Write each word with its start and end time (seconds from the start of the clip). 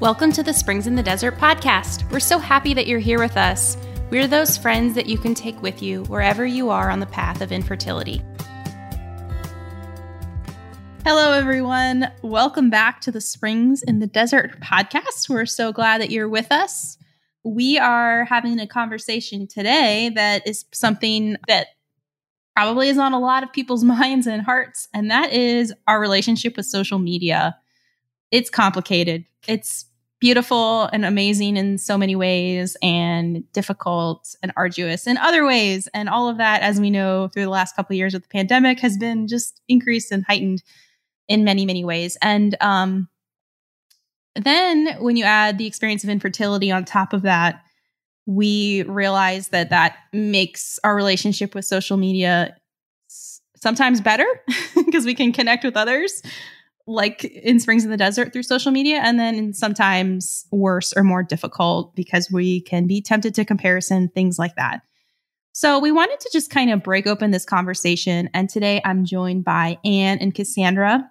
Welcome 0.00 0.32
to 0.32 0.42
the 0.42 0.52
Springs 0.52 0.88
in 0.88 0.96
the 0.96 1.04
Desert 1.04 1.38
podcast. 1.38 2.10
We're 2.10 2.18
so 2.18 2.40
happy 2.40 2.74
that 2.74 2.88
you're 2.88 2.98
here 2.98 3.20
with 3.20 3.36
us. 3.36 3.76
We're 4.10 4.26
those 4.26 4.58
friends 4.58 4.96
that 4.96 5.06
you 5.06 5.16
can 5.16 5.34
take 5.34 5.62
with 5.62 5.84
you 5.84 6.02
wherever 6.06 6.44
you 6.44 6.68
are 6.70 6.90
on 6.90 6.98
the 6.98 7.06
path 7.06 7.40
of 7.40 7.52
infertility. 7.52 8.20
Hello, 11.04 11.32
everyone. 11.32 12.10
Welcome 12.22 12.70
back 12.70 13.02
to 13.02 13.12
the 13.12 13.20
Springs 13.20 13.84
in 13.84 14.00
the 14.00 14.08
Desert 14.08 14.60
podcast. 14.60 15.30
We're 15.30 15.46
so 15.46 15.72
glad 15.72 16.00
that 16.00 16.10
you're 16.10 16.28
with 16.28 16.50
us. 16.50 16.98
We 17.44 17.78
are 17.78 18.24
having 18.24 18.58
a 18.58 18.66
conversation 18.66 19.46
today 19.46 20.10
that 20.16 20.44
is 20.44 20.64
something 20.72 21.36
that 21.46 21.68
probably 22.56 22.88
is 22.88 22.98
on 22.98 23.12
a 23.12 23.20
lot 23.20 23.44
of 23.44 23.52
people's 23.52 23.84
minds 23.84 24.26
and 24.26 24.42
hearts, 24.42 24.88
and 24.92 25.08
that 25.12 25.32
is 25.32 25.72
our 25.86 26.00
relationship 26.00 26.56
with 26.56 26.66
social 26.66 26.98
media. 26.98 27.56
It's 28.34 28.50
complicated. 28.50 29.26
It's 29.46 29.84
beautiful 30.18 30.86
and 30.86 31.04
amazing 31.04 31.56
in 31.56 31.78
so 31.78 31.96
many 31.96 32.16
ways, 32.16 32.76
and 32.82 33.44
difficult 33.52 34.34
and 34.42 34.50
arduous 34.56 35.06
in 35.06 35.16
other 35.18 35.46
ways. 35.46 35.88
And 35.94 36.08
all 36.08 36.28
of 36.28 36.38
that, 36.38 36.60
as 36.62 36.80
we 36.80 36.90
know 36.90 37.28
through 37.28 37.44
the 37.44 37.50
last 37.50 37.76
couple 37.76 37.94
of 37.94 37.96
years 37.96 38.12
with 38.12 38.24
the 38.24 38.28
pandemic, 38.28 38.80
has 38.80 38.98
been 38.98 39.28
just 39.28 39.60
increased 39.68 40.10
and 40.10 40.24
heightened 40.24 40.64
in 41.28 41.44
many, 41.44 41.64
many 41.64 41.84
ways. 41.84 42.18
And 42.22 42.56
um, 42.60 43.08
then 44.34 44.96
when 44.98 45.16
you 45.16 45.22
add 45.22 45.56
the 45.56 45.68
experience 45.68 46.02
of 46.02 46.10
infertility 46.10 46.72
on 46.72 46.84
top 46.84 47.12
of 47.12 47.22
that, 47.22 47.62
we 48.26 48.82
realize 48.82 49.50
that 49.50 49.70
that 49.70 49.96
makes 50.12 50.80
our 50.82 50.96
relationship 50.96 51.54
with 51.54 51.66
social 51.66 51.98
media 51.98 52.56
sometimes 53.54 54.00
better 54.00 54.26
because 54.74 55.04
we 55.04 55.14
can 55.14 55.32
connect 55.32 55.62
with 55.62 55.76
others 55.76 56.20
like 56.86 57.24
in 57.24 57.58
springs 57.58 57.84
in 57.84 57.90
the 57.90 57.96
desert 57.96 58.32
through 58.32 58.42
social 58.42 58.70
media 58.70 59.00
and 59.02 59.18
then 59.18 59.52
sometimes 59.54 60.46
worse 60.50 60.92
or 60.94 61.02
more 61.02 61.22
difficult 61.22 61.94
because 61.94 62.30
we 62.30 62.60
can 62.60 62.86
be 62.86 63.00
tempted 63.00 63.34
to 63.34 63.44
comparison 63.44 64.08
things 64.08 64.38
like 64.38 64.54
that 64.56 64.82
so 65.52 65.78
we 65.78 65.92
wanted 65.92 66.20
to 66.20 66.28
just 66.32 66.50
kind 66.50 66.70
of 66.70 66.82
break 66.82 67.06
open 67.06 67.30
this 67.30 67.44
conversation 67.44 68.28
and 68.34 68.50
today 68.50 68.82
i'm 68.84 69.04
joined 69.04 69.44
by 69.44 69.78
ann 69.84 70.18
and 70.18 70.34
cassandra 70.34 71.10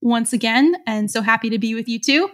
once 0.00 0.32
again 0.32 0.74
and 0.86 1.10
so 1.10 1.20
happy 1.20 1.50
to 1.50 1.58
be 1.58 1.74
with 1.74 1.88
you 1.88 1.98
too 1.98 2.30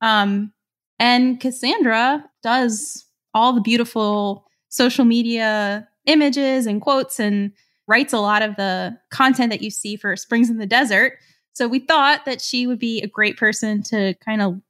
um, 0.00 0.52
and 0.98 1.40
cassandra 1.40 2.24
does 2.42 3.04
all 3.34 3.52
the 3.52 3.60
beautiful 3.60 4.46
social 4.70 5.04
media 5.04 5.86
images 6.06 6.66
and 6.66 6.80
quotes 6.80 7.20
and 7.20 7.52
writes 7.88 8.12
a 8.12 8.18
lot 8.18 8.42
of 8.42 8.56
the 8.56 8.96
content 9.10 9.50
that 9.50 9.62
you 9.62 9.70
see 9.70 9.96
for 9.96 10.14
Springs 10.14 10.50
in 10.50 10.58
the 10.58 10.66
Desert. 10.66 11.14
So 11.58 11.66
we 11.66 11.80
thought 11.80 12.24
that 12.24 12.40
she 12.40 12.68
would 12.68 12.78
be 12.78 13.00
a 13.00 13.08
great 13.08 13.36
person 13.36 13.82
to 13.82 14.14
kind 14.24 14.40
of 14.42 14.60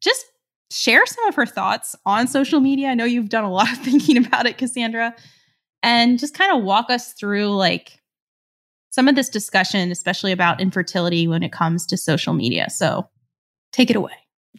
just 0.00 0.26
share 0.68 1.06
some 1.06 1.24
of 1.26 1.36
her 1.36 1.46
thoughts 1.46 1.94
on 2.04 2.26
social 2.26 2.58
media. 2.58 2.88
I 2.88 2.94
know 2.94 3.04
you've 3.04 3.28
done 3.28 3.44
a 3.44 3.50
lot 3.50 3.70
of 3.70 3.78
thinking 3.84 4.16
about 4.16 4.44
it, 4.44 4.58
Cassandra, 4.58 5.14
and 5.84 6.18
just 6.18 6.34
kind 6.34 6.52
of 6.52 6.64
walk 6.64 6.90
us 6.90 7.12
through 7.12 7.54
like 7.54 8.00
some 8.90 9.06
of 9.06 9.14
this 9.14 9.28
discussion, 9.28 9.92
especially 9.92 10.32
about 10.32 10.60
infertility 10.60 11.28
when 11.28 11.44
it 11.44 11.52
comes 11.52 11.86
to 11.86 11.96
social 11.96 12.32
media. 12.32 12.68
So 12.70 13.08
take 13.70 13.88
it 13.88 13.94
away. 13.94 14.14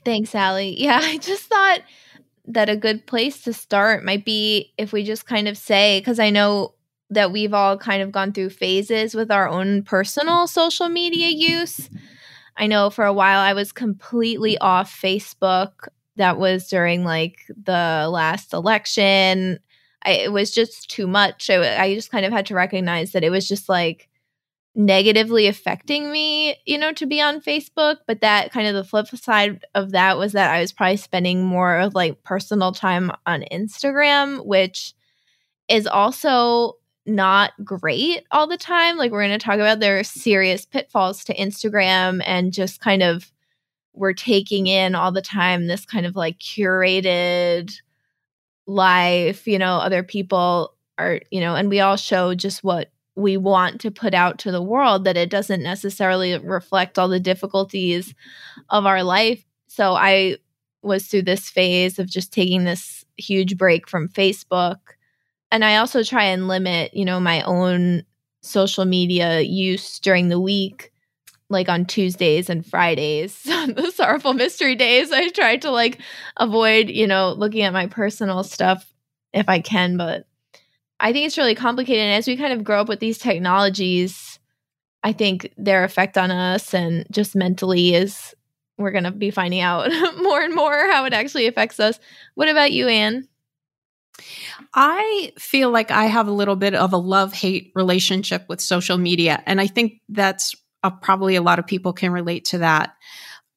Thanks, 0.05 0.33
Allie. 0.33 0.81
Yeah, 0.81 1.01
I 1.03 1.17
just 1.17 1.43
thought 1.43 1.81
that 2.45 2.69
a 2.69 2.77
good 2.77 3.05
place 3.05 3.41
to 3.41 3.51
start 3.51 4.05
might 4.05 4.23
be 4.23 4.71
if 4.77 4.93
we 4.93 5.03
just 5.03 5.25
kind 5.25 5.49
of 5.49 5.57
say, 5.57 5.99
because 5.99 6.17
I 6.17 6.29
know 6.29 6.75
that 7.11 7.31
we've 7.31 7.53
all 7.53 7.77
kind 7.77 8.01
of 8.01 8.11
gone 8.11 8.31
through 8.31 8.49
phases 8.49 9.13
with 9.13 9.29
our 9.29 9.47
own 9.47 9.83
personal 9.83 10.47
social 10.47 10.89
media 10.89 11.29
use. 11.29 11.89
I 12.57 12.67
know 12.67 12.89
for 12.89 13.05
a 13.05 13.13
while 13.13 13.39
I 13.39 13.53
was 13.53 13.71
completely 13.71 14.57
off 14.57 14.99
Facebook. 14.99 15.87
That 16.17 16.37
was 16.37 16.67
during 16.67 17.03
like 17.03 17.39
the 17.49 18.07
last 18.11 18.53
election. 18.53 19.59
I, 20.03 20.11
it 20.11 20.31
was 20.31 20.51
just 20.51 20.89
too 20.89 21.07
much. 21.07 21.49
I, 21.49 21.83
I 21.83 21.95
just 21.95 22.11
kind 22.11 22.25
of 22.25 22.33
had 22.33 22.45
to 22.47 22.55
recognize 22.55 23.11
that 23.11 23.23
it 23.23 23.29
was 23.29 23.47
just 23.47 23.69
like 23.69 24.09
negatively 24.73 25.47
affecting 25.47 26.11
me, 26.11 26.55
you 26.65 26.77
know, 26.77 26.93
to 26.93 27.05
be 27.05 27.21
on 27.21 27.41
Facebook. 27.41 27.97
But 28.07 28.21
that 28.21 28.51
kind 28.51 28.67
of 28.67 28.75
the 28.75 28.83
flip 28.83 29.07
side 29.07 29.65
of 29.75 29.91
that 29.91 30.17
was 30.17 30.33
that 30.33 30.53
I 30.53 30.61
was 30.61 30.71
probably 30.71 30.97
spending 30.97 31.43
more 31.43 31.79
of 31.79 31.95
like 31.95 32.23
personal 32.23 32.71
time 32.71 33.11
on 33.25 33.43
Instagram, 33.51 34.45
which 34.45 34.93
is 35.67 35.87
also 35.87 36.75
not 37.05 37.51
great 37.63 38.25
all 38.31 38.47
the 38.47 38.57
time. 38.57 38.97
Like 38.97 39.11
we're 39.11 39.25
going 39.25 39.37
to 39.37 39.43
talk 39.43 39.55
about 39.55 39.79
there 39.79 39.99
are 39.99 40.03
serious 40.03 40.65
pitfalls 40.65 41.23
to 41.25 41.35
Instagram 41.35 42.21
and 42.25 42.53
just 42.53 42.79
kind 42.79 43.01
of 43.03 43.31
we're 43.93 44.13
taking 44.13 44.67
in 44.67 44.95
all 44.95 45.11
the 45.11 45.21
time 45.21 45.67
this 45.67 45.85
kind 45.85 46.05
of 46.05 46.15
like 46.15 46.39
curated 46.39 47.73
life, 48.67 49.47
you 49.47 49.57
know, 49.57 49.77
other 49.77 50.03
people 50.03 50.75
are, 50.97 51.19
you 51.31 51.39
know, 51.39 51.55
and 51.55 51.69
we 51.69 51.79
all 51.79 51.97
show 51.97 52.33
just 52.33 52.63
what 52.63 52.91
we 53.15 53.35
want 53.35 53.81
to 53.81 53.91
put 53.91 54.13
out 54.13 54.39
to 54.39 54.51
the 54.51 54.61
world 54.61 55.03
that 55.03 55.17
it 55.17 55.29
doesn't 55.29 55.61
necessarily 55.61 56.37
reflect 56.37 56.97
all 56.97 57.07
the 57.07 57.19
difficulties 57.19 58.13
of 58.69 58.85
our 58.85 59.03
life. 59.03 59.43
So 59.67 59.93
I 59.93 60.37
was 60.81 61.07
through 61.07 61.23
this 61.23 61.49
phase 61.49 61.99
of 61.99 62.07
just 62.07 62.31
taking 62.31 62.63
this 62.63 63.05
huge 63.17 63.57
break 63.57 63.89
from 63.89 64.07
Facebook. 64.07 64.77
And 65.51 65.65
I 65.65 65.77
also 65.77 66.03
try 66.03 66.25
and 66.25 66.47
limit, 66.47 66.93
you 66.93 67.05
know, 67.05 67.19
my 67.19 67.41
own 67.43 68.03
social 68.41 68.85
media 68.85 69.41
use 69.41 69.99
during 69.99 70.29
the 70.29 70.39
week 70.39 70.91
like 71.49 71.69
on 71.69 71.85
Tuesdays 71.85 72.49
and 72.49 72.65
Fridays, 72.65 73.43
the 73.43 73.91
sorrowful 73.93 74.33
mystery 74.33 74.75
days, 74.75 75.11
I 75.11 75.29
try 75.29 75.57
to 75.57 75.69
like 75.69 75.99
avoid, 76.37 76.89
you 76.89 77.05
know, 77.05 77.33
looking 77.33 77.61
at 77.63 77.73
my 77.73 77.87
personal 77.87 78.43
stuff 78.43 78.91
if 79.33 79.49
I 79.49 79.59
can, 79.59 79.97
but 79.97 80.25
I 80.99 81.13
think 81.13 81.27
it's 81.27 81.37
really 81.37 81.55
complicated. 81.55 82.03
And 82.03 82.13
as 82.13 82.27
we 82.27 82.37
kind 82.37 82.53
of 82.53 82.63
grow 82.63 82.81
up 82.81 82.89
with 82.89 82.99
these 82.99 83.17
technologies, 83.17 84.39
I 85.03 85.13
think 85.13 85.53
their 85.57 85.83
effect 85.83 86.17
on 86.17 86.31
us 86.31 86.73
and 86.73 87.05
just 87.11 87.35
mentally 87.35 87.95
is 87.95 88.35
we're 88.77 88.91
going 88.91 89.03
to 89.05 89.11
be 89.11 89.31
finding 89.31 89.61
out 89.61 89.89
more 90.17 90.41
and 90.41 90.55
more 90.55 90.89
how 90.91 91.05
it 91.05 91.13
actually 91.13 91.47
affects 91.47 91.79
us. 91.79 91.99
What 92.35 92.49
about 92.49 92.71
you, 92.71 92.87
Ann? 92.87 93.27
I 94.73 95.33
feel 95.37 95.71
like 95.71 95.91
I 95.91 96.05
have 96.05 96.27
a 96.27 96.31
little 96.31 96.55
bit 96.55 96.73
of 96.73 96.93
a 96.93 96.97
love 96.97 97.33
hate 97.33 97.71
relationship 97.75 98.45
with 98.47 98.61
social 98.61 98.97
media. 98.97 99.41
And 99.45 99.59
I 99.59 99.67
think 99.67 100.01
that's 100.09 100.55
a, 100.83 100.91
probably 100.91 101.35
a 101.35 101.41
lot 101.41 101.59
of 101.59 101.67
people 101.67 101.93
can 101.93 102.11
relate 102.11 102.45
to 102.45 102.59
that. 102.59 102.93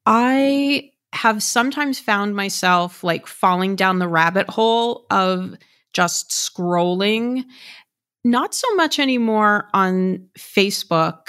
I 0.07 0.91
have 1.13 1.43
sometimes 1.43 1.99
found 1.99 2.35
myself 2.35 3.05
like 3.05 3.27
falling 3.27 3.77
down 3.77 3.99
the 3.99 4.09
rabbit 4.09 4.49
hole 4.51 5.07
of 5.11 5.55
just 5.93 6.31
scrolling. 6.31 7.45
Not 8.25 8.55
so 8.55 8.75
much 8.75 8.99
anymore 8.99 9.69
on 9.73 10.29
Facebook. 10.37 11.29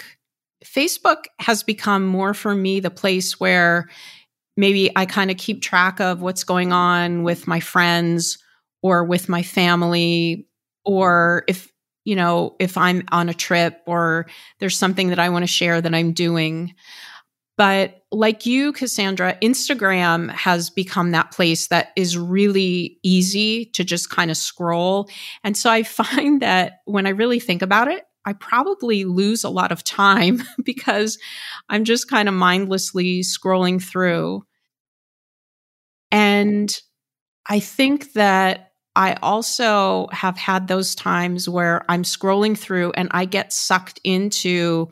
Facebook 0.65 1.25
has 1.39 1.61
become 1.61 2.05
more 2.05 2.33
for 2.33 2.55
me 2.55 2.79
the 2.79 2.89
place 2.89 3.39
where 3.39 3.89
maybe 4.57 4.91
I 4.95 5.05
kind 5.05 5.29
of 5.29 5.37
keep 5.37 5.61
track 5.61 5.99
of 5.99 6.21
what's 6.21 6.43
going 6.43 6.71
on 6.71 7.23
with 7.23 7.47
my 7.47 7.59
friends 7.59 8.39
or 8.85 9.03
with 9.03 9.27
my 9.27 9.41
family 9.41 10.47
or 10.83 11.43
if 11.47 11.71
you 12.03 12.15
know 12.15 12.55
if 12.59 12.77
I'm 12.77 13.01
on 13.11 13.29
a 13.29 13.33
trip 13.33 13.81
or 13.87 14.27
there's 14.59 14.77
something 14.77 15.09
that 15.09 15.17
I 15.17 15.29
want 15.29 15.41
to 15.41 15.47
share 15.47 15.81
that 15.81 15.95
I'm 15.95 16.11
doing. 16.11 16.75
But 17.57 18.03
like 18.11 18.45
you, 18.45 18.73
Cassandra, 18.73 19.39
Instagram 19.41 20.29
has 20.29 20.69
become 20.69 21.11
that 21.11 21.31
place 21.31 21.67
that 21.67 21.93
is 21.95 22.15
really 22.15 22.99
easy 23.01 23.65
to 23.73 23.83
just 23.83 24.11
kind 24.11 24.29
of 24.29 24.37
scroll. 24.37 25.09
And 25.43 25.57
so 25.57 25.71
I 25.71 25.81
find 26.03 26.43
that 26.43 26.81
when 26.85 27.07
I 27.07 27.11
really 27.11 27.39
think 27.39 27.63
about 27.63 27.87
it, 27.87 28.03
I 28.23 28.33
probably 28.33 29.03
lose 29.03 29.43
a 29.43 29.49
lot 29.49 29.71
of 29.71 29.83
time 29.83 30.43
because 30.63 31.17
I'm 31.69 31.85
just 31.85 32.07
kind 32.07 32.29
of 32.29 32.35
mindlessly 32.35 33.21
scrolling 33.21 33.81
through. 33.81 34.43
And 36.11 36.71
I 37.47 37.59
think 37.59 38.13
that 38.13 38.64
I 38.95 39.17
also 39.21 40.07
have 40.11 40.37
had 40.37 40.67
those 40.67 40.95
times 40.95 41.49
where 41.49 41.83
I'm 41.89 42.03
scrolling 42.03 42.57
through 42.57 42.93
and 42.95 43.09
I 43.11 43.25
get 43.25 43.51
sucked 43.51 43.99
into 44.03 44.89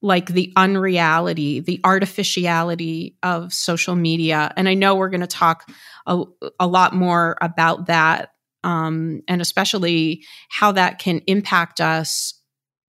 like 0.00 0.26
the 0.26 0.52
unreality, 0.56 1.60
the 1.60 1.80
artificiality 1.84 3.16
of 3.22 3.52
social 3.52 3.96
media. 3.96 4.52
And 4.56 4.68
I 4.68 4.74
know 4.74 4.94
we're 4.94 5.08
going 5.08 5.22
to 5.22 5.26
talk 5.26 5.68
a, 6.06 6.22
a, 6.60 6.66
lot 6.66 6.94
more 6.94 7.36
about 7.40 7.86
that, 7.86 8.30
um, 8.62 9.22
and 9.26 9.40
especially 9.40 10.24
how 10.50 10.72
that 10.72 11.00
can 11.00 11.20
impact 11.26 11.80
us 11.80 12.34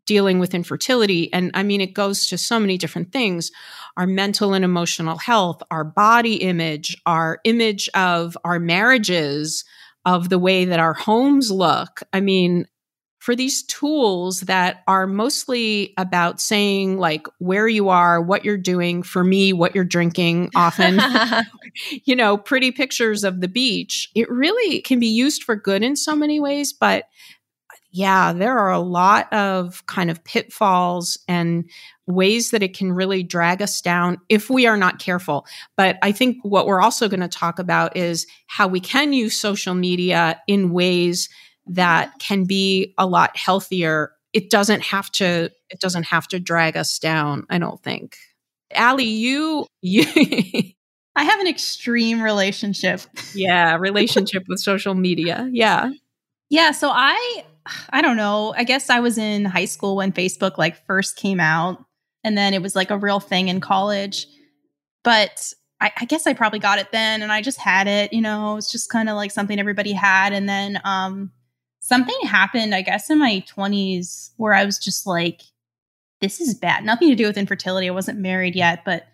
dealing 0.05 0.39
with 0.39 0.55
infertility. 0.55 1.31
And 1.33 1.51
I 1.53 1.63
mean, 1.63 1.81
it 1.81 1.93
goes 1.93 2.27
to 2.27 2.37
so 2.37 2.59
many 2.59 2.77
different 2.77 3.11
things 3.11 3.51
our 3.97 4.07
mental 4.07 4.53
and 4.53 4.63
emotional 4.63 5.17
health, 5.17 5.61
our 5.69 5.83
body 5.83 6.35
image, 6.35 6.95
our 7.05 7.39
image 7.43 7.89
of 7.93 8.37
our 8.43 8.59
marriages, 8.59 9.65
of 10.05 10.29
the 10.29 10.39
way 10.39 10.65
that 10.65 10.79
our 10.79 10.93
homes 10.93 11.51
look. 11.51 12.01
I 12.13 12.21
mean, 12.21 12.65
for 13.19 13.35
these 13.35 13.63
tools 13.63 14.41
that 14.41 14.81
are 14.87 15.05
mostly 15.05 15.93
about 15.97 16.39
saying 16.39 16.97
like 16.97 17.27
where 17.39 17.67
you 17.67 17.89
are, 17.89 18.21
what 18.21 18.45
you're 18.45 18.57
doing, 18.57 19.03
for 19.03 19.23
me, 19.23 19.51
what 19.51 19.75
you're 19.75 19.83
drinking, 19.83 20.49
often, 20.55 20.99
you 22.05 22.15
know, 22.15 22.37
pretty 22.37 22.71
pictures 22.71 23.25
of 23.25 23.41
the 23.41 23.49
beach. 23.49 24.09
It 24.15 24.29
really 24.31 24.81
can 24.81 24.99
be 24.99 25.07
used 25.07 25.43
for 25.43 25.55
good 25.55 25.83
in 25.83 25.97
so 25.97 26.15
many 26.15 26.39
ways, 26.39 26.71
but 26.71 27.05
yeah, 27.91 28.33
there 28.33 28.57
are 28.57 28.71
a 28.71 28.79
lot 28.79 29.31
of 29.33 29.85
kind 29.87 30.11
of 30.11 30.23
pitfalls 30.23 31.17
and 31.27 31.69
ways 32.05 32.51
that 32.51 32.61
it 32.61 32.77
can 32.77 32.91
really 32.91 33.23
drag 33.23 33.61
us 33.61 33.81
down 33.81 34.17
if 34.29 34.49
we 34.49 34.67
are 34.67 34.77
not 34.77 34.99
careful. 34.99 35.45
But 35.75 35.97
I 36.01 36.11
think 36.11 36.37
what 36.43 36.67
we're 36.67 36.81
also 36.81 37.07
going 37.07 37.19
to 37.21 37.27
talk 37.27 37.57
about 37.57 37.97
is 37.97 38.27
how 38.47 38.67
we 38.67 38.79
can 38.79 39.13
use 39.13 39.39
social 39.39 39.73
media 39.73 40.39
in 40.47 40.71
ways 40.71 41.29
that 41.65 42.11
can 42.19 42.45
be 42.45 42.93
a 42.97 43.07
lot 43.07 43.35
healthier. 43.35 44.11
It 44.33 44.49
doesn't 44.49 44.81
have 44.81 45.11
to 45.13 45.49
it 45.69 45.79
doesn't 45.79 46.03
have 46.03 46.27
to 46.29 46.39
drag 46.39 46.77
us 46.77 46.99
down, 46.99 47.45
I 47.49 47.57
don't 47.57 47.81
think. 47.81 48.17
Allie, 48.71 49.05
you 49.05 49.65
you 49.81 50.03
I 51.15 51.23
have 51.23 51.39
an 51.39 51.47
extreme 51.47 52.21
relationship. 52.21 53.01
Yeah, 53.33 53.75
relationship 53.79 54.43
with 54.47 54.59
social 54.59 54.93
media. 54.93 55.49
Yeah. 55.51 55.91
Yeah, 56.49 56.71
so 56.71 56.89
I 56.91 57.43
I 57.89 58.01
don't 58.01 58.17
know. 58.17 58.53
I 58.55 58.63
guess 58.63 58.89
I 58.89 58.99
was 58.99 59.17
in 59.17 59.45
high 59.45 59.65
school 59.65 59.95
when 59.95 60.11
Facebook 60.11 60.57
like 60.57 60.85
first 60.85 61.15
came 61.15 61.39
out 61.39 61.83
and 62.23 62.37
then 62.37 62.53
it 62.53 62.61
was 62.61 62.75
like 62.75 62.91
a 62.91 62.97
real 62.97 63.19
thing 63.19 63.47
in 63.47 63.61
college. 63.61 64.27
But 65.03 65.53
I, 65.81 65.91
I 65.97 66.05
guess 66.05 66.27
I 66.27 66.33
probably 66.33 66.59
got 66.59 66.79
it 66.79 66.91
then 66.91 67.21
and 67.21 67.31
I 67.31 67.41
just 67.41 67.59
had 67.59 67.87
it, 67.87 68.13
you 68.13 68.21
know, 68.21 68.57
it's 68.57 68.71
just 68.71 68.91
kind 68.91 69.09
of 69.09 69.15
like 69.15 69.31
something 69.31 69.59
everybody 69.59 69.93
had. 69.93 70.33
And 70.33 70.47
then 70.47 70.79
um 70.83 71.31
something 71.79 72.19
happened, 72.23 72.75
I 72.75 72.81
guess, 72.81 73.09
in 73.09 73.19
my 73.19 73.43
20s 73.55 74.31
where 74.37 74.53
I 74.53 74.65
was 74.65 74.77
just 74.77 75.07
like, 75.07 75.41
this 76.21 76.41
is 76.41 76.53
bad. 76.53 76.83
Nothing 76.83 77.09
to 77.09 77.15
do 77.15 77.25
with 77.25 77.37
infertility. 77.37 77.87
I 77.87 77.93
wasn't 77.93 78.19
married 78.19 78.55
yet, 78.55 78.83
but 78.83 79.07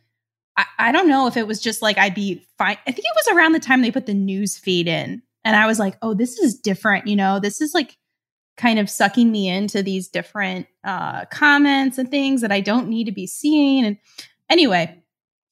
I, 0.58 0.66
I 0.80 0.92
don't 0.92 1.08
know 1.08 1.28
if 1.28 1.38
it 1.38 1.48
was 1.48 1.60
just 1.60 1.82
like 1.82 1.98
I'd 1.98 2.16
be 2.16 2.46
fine. 2.58 2.78
I 2.88 2.92
think 2.92 3.06
it 3.06 3.16
was 3.16 3.36
around 3.36 3.54
the 3.54 3.60
time 3.60 3.82
they 3.82 3.92
put 3.92 4.06
the 4.06 4.14
news 4.14 4.58
feed 4.58 4.88
in. 4.88 5.22
And 5.44 5.56
I 5.56 5.68
was 5.68 5.78
like, 5.78 5.98
oh, 6.02 6.16
this 6.16 6.40
is 6.40 6.58
different. 6.58 7.08
You 7.08 7.16
know, 7.16 7.40
this 7.40 7.62
is 7.62 7.74
like 7.76 7.98
kind 8.58 8.80
of 8.80 8.90
sucking 8.90 9.32
me 9.32 9.50
into 9.50 9.84
these 9.84 10.08
different 10.08 10.68
uh, 10.84 11.26
comments 11.26 11.98
and 11.98 12.10
things 12.10 12.42
that 12.42 12.52
I 12.52 12.62
don't 12.62 12.88
need 12.88 13.06
to 13.06 13.12
be 13.12 13.28
seeing. 13.28 13.86
And 13.86 13.98
anyway, 14.50 15.02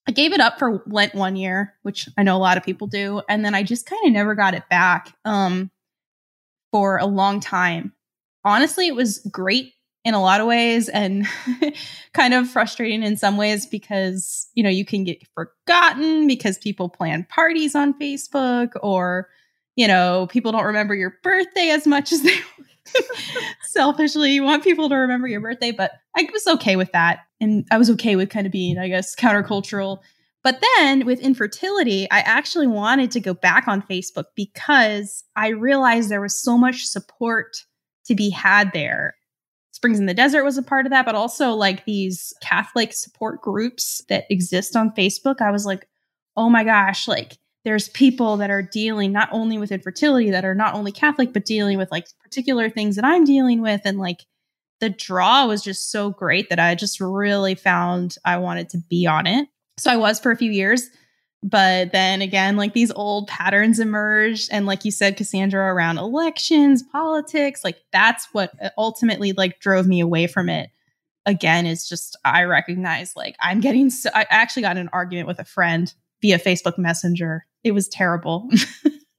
I 0.07 0.11
gave 0.11 0.33
it 0.33 0.39
up 0.39 0.59
for 0.59 0.83
Lent 0.87 1.15
one 1.15 1.35
year, 1.35 1.73
which 1.83 2.07
I 2.17 2.23
know 2.23 2.35
a 2.35 2.39
lot 2.39 2.57
of 2.57 2.63
people 2.63 2.87
do. 2.87 3.21
And 3.27 3.43
then 3.43 3.55
I 3.55 3.63
just 3.63 3.85
kind 3.85 4.05
of 4.05 4.13
never 4.13 4.35
got 4.35 4.53
it 4.53 4.63
back. 4.69 5.13
Um, 5.25 5.71
for 6.73 6.97
a 6.97 7.05
long 7.05 7.39
time. 7.39 7.93
Honestly, 8.43 8.87
it 8.87 8.95
was 8.95 9.19
great 9.31 9.73
in 10.03 10.15
a 10.15 10.21
lot 10.21 10.41
of 10.41 10.47
ways 10.47 10.89
and 10.89 11.25
kind 12.13 12.33
of 12.33 12.49
frustrating 12.49 13.03
in 13.03 13.15
some 13.15 13.37
ways 13.37 13.67
because, 13.67 14.47
you 14.55 14.63
know, 14.63 14.71
you 14.71 14.83
can 14.83 15.05
get 15.05 15.19
forgotten 15.35 16.27
because 16.27 16.57
people 16.57 16.89
plan 16.89 17.25
parties 17.29 17.75
on 17.75 17.97
Facebook 17.99 18.71
or, 18.81 19.29
you 19.75 19.87
know, 19.87 20.27
people 20.31 20.51
don't 20.51 20.65
remember 20.65 20.95
your 20.95 21.13
birthday 21.21 21.69
as 21.69 21.85
much 21.85 22.11
as 22.11 22.21
they 22.23 22.35
selfishly 23.63 24.31
you 24.31 24.43
want 24.43 24.63
people 24.63 24.89
to 24.89 24.95
remember 24.95 25.27
your 25.27 25.41
birthday, 25.41 25.71
but 25.71 25.91
I 26.15 26.27
was 26.31 26.47
okay 26.47 26.75
with 26.75 26.91
that. 26.91 27.19
And 27.39 27.65
I 27.71 27.77
was 27.77 27.89
okay 27.91 28.15
with 28.15 28.29
kind 28.29 28.45
of 28.45 28.51
being, 28.51 28.77
I 28.77 28.87
guess, 28.87 29.15
countercultural 29.15 29.99
but 30.43 30.61
then 30.77 31.05
with 31.05 31.21
infertility, 31.21 32.05
I 32.11 32.19
actually 32.19 32.67
wanted 32.67 33.11
to 33.11 33.21
go 33.21 33.33
back 33.33 33.67
on 33.67 33.81
Facebook 33.81 34.25
because 34.35 35.23
I 35.37 35.49
realized 35.49 36.09
there 36.09 36.21
was 36.21 36.39
so 36.39 36.57
much 36.57 36.85
support 36.85 37.55
to 38.05 38.13
be 38.13 38.29
had 38.29 38.73
there. 38.73 39.15
Springs 39.71 39.99
in 39.99 40.05
the 40.05 40.13
Desert 40.13 40.43
was 40.43 40.57
a 40.57 40.63
part 40.63 40.85
of 40.85 40.89
that, 40.91 41.05
but 41.05 41.15
also 41.15 41.51
like 41.51 41.85
these 41.85 42.33
Catholic 42.41 42.91
support 42.91 43.41
groups 43.41 44.03
that 44.09 44.25
exist 44.29 44.75
on 44.75 44.91
Facebook. 44.91 45.41
I 45.41 45.49
was 45.49 45.65
like, 45.65 45.87
oh 46.35 46.49
my 46.49 46.65
gosh, 46.65 47.07
like 47.07 47.37
there's 47.65 47.89
people 47.89 48.37
that 48.37 48.49
are 48.49 48.61
dealing 48.61 49.11
not 49.11 49.29
only 49.31 49.57
with 49.57 49.71
infertility 49.71 50.31
that 50.31 50.45
are 50.45 50.55
not 50.55 50.73
only 50.73 50.91
Catholic, 50.91 51.31
but 51.31 51.45
dealing 51.45 51.77
with 51.77 51.91
like 51.91 52.07
particular 52.21 52.69
things 52.69 52.95
that 52.95 53.05
I'm 53.05 53.23
dealing 53.23 53.61
with. 53.61 53.81
And 53.85 53.99
like 53.99 54.25
the 54.79 54.89
draw 54.89 55.47
was 55.47 55.63
just 55.63 55.91
so 55.91 56.09
great 56.09 56.49
that 56.49 56.59
I 56.59 56.75
just 56.75 56.99
really 56.99 57.55
found 57.55 58.17
I 58.25 58.37
wanted 58.37 58.69
to 58.69 58.79
be 58.89 59.07
on 59.07 59.27
it. 59.27 59.47
So 59.77 59.91
I 59.91 59.97
was 59.97 60.19
for 60.19 60.31
a 60.31 60.37
few 60.37 60.51
years. 60.51 60.89
But 61.41 61.91
then 61.91 62.21
again, 62.21 62.55
like 62.55 62.73
these 62.73 62.91
old 62.91 63.27
patterns 63.27 63.79
emerged. 63.79 64.49
And 64.51 64.65
like 64.65 64.85
you 64.85 64.91
said, 64.91 65.17
Cassandra, 65.17 65.73
around 65.73 65.97
elections, 65.97 66.83
politics, 66.83 67.63
like 67.63 67.77
that's 67.91 68.27
what 68.31 68.51
ultimately 68.77 69.33
like 69.33 69.59
drove 69.59 69.85
me 69.85 69.99
away 69.99 70.27
from 70.27 70.49
it. 70.49 70.69
Again, 71.25 71.65
is 71.65 71.87
just 71.87 72.17
I 72.25 72.43
recognize 72.43 73.15
like 73.15 73.35
I'm 73.41 73.61
getting 73.61 73.89
so 73.89 74.09
I 74.13 74.25
actually 74.29 74.63
got 74.63 74.77
an 74.77 74.89
argument 74.91 75.27
with 75.27 75.39
a 75.39 75.45
friend 75.45 75.93
via 76.21 76.39
Facebook 76.39 76.77
Messenger. 76.77 77.45
It 77.63 77.71
was 77.71 77.87
terrible. 77.87 78.49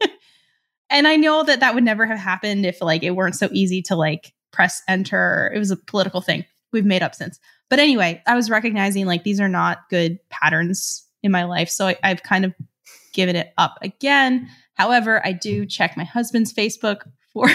and 0.91 1.09
I 1.09 1.17
know 1.17 1.43
that 1.43 1.61
that 1.61 1.75
would 1.75 1.85
never 1.85 2.07
have 2.07 2.19
happened 2.19 2.67
if 2.67 2.81
like 2.81 3.03
it 3.03 3.13
weren't 3.13 3.37
so 3.37 3.49
easy 3.53 3.83
to 3.83 3.97
like 3.97 4.33
press 4.53 4.83
enter. 4.89 5.51
It 5.55 5.59
was 5.59 5.71
a 5.71 5.77
political 5.77 6.21
thing 6.21 6.45
we've 6.73 6.85
made 6.85 7.03
up 7.03 7.15
since. 7.15 7.39
But 7.71 7.79
anyway, 7.79 8.23
I 8.27 8.35
was 8.35 8.51
recognizing 8.51 9.07
like 9.07 9.25
these 9.25 9.41
are 9.41 9.49
not 9.49 9.89
good 9.91 10.19
patterns 10.31 11.07
in 11.23 11.33
my 11.33 11.45
life. 11.45 11.69
So 11.69 11.89
I, 11.89 11.97
I've 12.03 12.23
kind 12.23 12.45
of 12.45 12.55
given 13.15 13.37
it 13.37 13.53
up 13.57 13.79
again. 13.81 14.49
However, 14.75 15.25
I 15.25 15.33
do 15.33 15.65
check 15.67 15.97
my 15.97 16.05
husband's 16.05 16.53
Facebook 16.53 17.03
for 17.33 17.49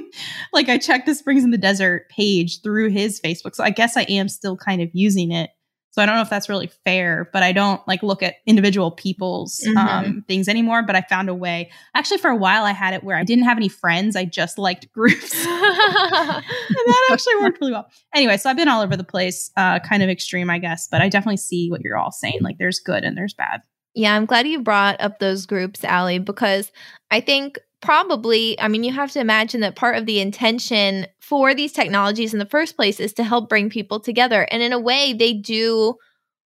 like 0.52 0.68
I 0.68 0.78
check 0.78 1.06
the 1.06 1.14
Springs 1.14 1.44
in 1.44 1.50
the 1.50 1.58
Desert 1.58 2.08
page 2.08 2.62
through 2.62 2.90
his 2.90 3.20
Facebook. 3.20 3.54
So 3.54 3.62
I 3.62 3.70
guess 3.70 3.96
I 3.96 4.02
am 4.02 4.28
still 4.28 4.56
kind 4.56 4.82
of 4.82 4.90
using 4.92 5.30
it 5.30 5.50
so 5.92 6.02
I 6.02 6.06
don't 6.06 6.16
know 6.16 6.22
if 6.22 6.30
that's 6.30 6.48
really 6.48 6.68
fair, 6.84 7.28
but 7.34 7.42
I 7.42 7.52
don't 7.52 7.86
like 7.86 8.02
look 8.02 8.22
at 8.22 8.36
individual 8.46 8.90
people's 8.90 9.62
mm-hmm. 9.66 9.76
um, 9.76 10.24
things 10.26 10.48
anymore. 10.48 10.82
But 10.82 10.96
I 10.96 11.02
found 11.02 11.28
a 11.28 11.34
way. 11.34 11.70
Actually, 11.94 12.16
for 12.16 12.30
a 12.30 12.36
while, 12.36 12.64
I 12.64 12.72
had 12.72 12.94
it 12.94 13.04
where 13.04 13.18
I 13.18 13.24
didn't 13.24 13.44
have 13.44 13.58
any 13.58 13.68
friends. 13.68 14.16
I 14.16 14.24
just 14.24 14.56
liked 14.56 14.90
groups, 14.92 15.34
and 15.46 15.46
that 15.46 17.08
actually 17.10 17.36
worked 17.42 17.60
really 17.60 17.72
well. 17.72 17.86
Anyway, 18.14 18.38
so 18.38 18.48
I've 18.48 18.56
been 18.56 18.68
all 18.68 18.80
over 18.80 18.96
the 18.96 19.04
place, 19.04 19.50
uh, 19.58 19.80
kind 19.80 20.02
of 20.02 20.08
extreme, 20.08 20.48
I 20.48 20.58
guess. 20.58 20.88
But 20.90 21.02
I 21.02 21.10
definitely 21.10 21.36
see 21.36 21.70
what 21.70 21.82
you're 21.82 21.98
all 21.98 22.10
saying. 22.10 22.38
Like, 22.40 22.56
there's 22.56 22.80
good 22.80 23.04
and 23.04 23.14
there's 23.14 23.34
bad. 23.34 23.60
Yeah, 23.94 24.16
I'm 24.16 24.24
glad 24.24 24.48
you 24.48 24.62
brought 24.62 24.98
up 24.98 25.18
those 25.18 25.44
groups, 25.44 25.84
Allie, 25.84 26.18
because 26.18 26.72
I 27.10 27.20
think 27.20 27.58
probably, 27.82 28.58
I 28.60 28.68
mean, 28.68 28.84
you 28.84 28.92
have 28.92 29.10
to 29.12 29.20
imagine 29.20 29.60
that 29.60 29.76
part 29.76 29.96
of 29.96 30.06
the 30.06 30.20
intention 30.20 31.06
for 31.20 31.54
these 31.54 31.72
technologies 31.72 32.32
in 32.32 32.38
the 32.38 32.46
first 32.46 32.76
place 32.76 33.00
is 33.00 33.12
to 33.14 33.24
help 33.24 33.48
bring 33.48 33.68
people 33.68 34.00
together. 34.00 34.46
And 34.50 34.62
in 34.62 34.72
a 34.72 34.78
way, 34.78 35.12
they 35.12 35.32
do 35.32 35.96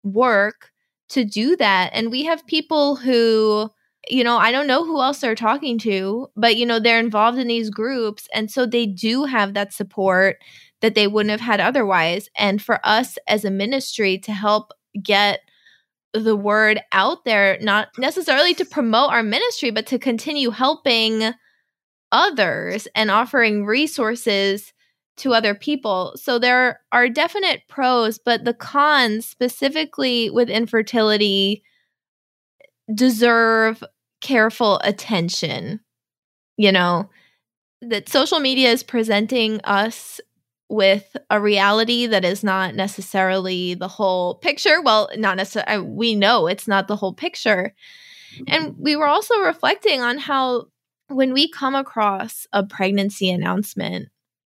work 0.03 0.71
to 1.11 1.25
do 1.25 1.57
that. 1.57 1.91
And 1.93 2.11
we 2.11 2.25
have 2.25 2.47
people 2.47 2.97
who, 2.97 3.71
you 4.09 4.25
know, 4.25 4.39
I 4.39 4.51
don't 4.53 4.67
know 4.67 4.85
who 4.85 5.01
else 5.01 5.21
they're 5.21 5.35
talking 5.35 5.79
to, 5.81 6.29
but, 6.37 6.57
you 6.57 6.67
know, 6.67 6.81
they're 6.81 7.01
involved 7.01 7.39
in 7.39 7.49
these 7.49 7.71
groups. 7.71 8.29
And 8.35 8.51
so 8.51 8.67
they 8.67 8.87
do 8.87 9.25
have 9.25 9.55
that 9.55 9.73
support 9.73 10.37
that 10.81 10.95
they 10.95 11.07
wouldn't 11.07 11.31
have 11.31 11.41
had 11.41 11.61
otherwise. 11.61 12.29
And 12.37 12.61
for 12.61 12.81
us 12.85 13.19
as 13.29 13.45
a 13.45 13.51
ministry 13.51 14.19
to 14.19 14.33
help 14.33 14.73
get 15.03 15.41
the 16.13 16.37
word 16.37 16.81
out 16.93 17.25
there, 17.25 17.59
not 17.61 17.89
necessarily 17.99 18.55
to 18.55 18.65
promote 18.65 19.11
our 19.11 19.23
ministry, 19.23 19.71
but 19.71 19.87
to 19.87 19.99
continue 19.99 20.51
helping 20.51 21.33
others 22.13 22.89
and 22.95 23.11
offering 23.11 23.65
resources 23.65 24.73
to 25.19 25.35
other 25.35 25.55
people. 25.55 26.13
So 26.17 26.39
there 26.39 26.81
are 26.93 27.09
definite 27.09 27.63
pros, 27.69 28.19
but 28.19 28.45
the 28.45 28.55
cons, 28.55 29.27
specifically 29.27 30.31
with 30.31 30.49
infertility, 30.49 31.63
deserve 32.93 33.85
careful 34.21 34.81
attention. 34.83 35.81
You 36.57 36.73
know, 36.73 37.09
that 37.83 38.09
social 38.09 38.41
media 38.41 38.71
is 38.71 38.83
presenting 38.83 39.61
us 39.65 40.21
with 40.71 41.17
a 41.29 41.41
reality 41.41 42.07
that 42.07 42.25
is 42.25 42.45
not 42.45 42.77
necessarily 42.77 43.75
the 43.75 43.89
whole 43.89 44.37
picture. 44.37 44.81
Well, 44.81 45.11
not 45.17 45.37
necessarily, 45.37 45.85
we 45.87 46.15
know 46.15 46.47
it's 46.47 46.69
not 46.69 46.87
the 46.89 46.97
whole 46.97 47.13
picture. 47.13 47.75
And 48.47 48.77
we 48.79 48.95
were 48.95 49.09
also 49.09 49.41
reflecting 49.41 50.01
on 50.01 50.19
how 50.19 50.67
when 51.09 51.33
we 51.33 51.51
come 51.51 51.75
across 51.75 52.47
a 52.53 52.65
pregnancy 52.65 53.29
announcement 53.29 54.09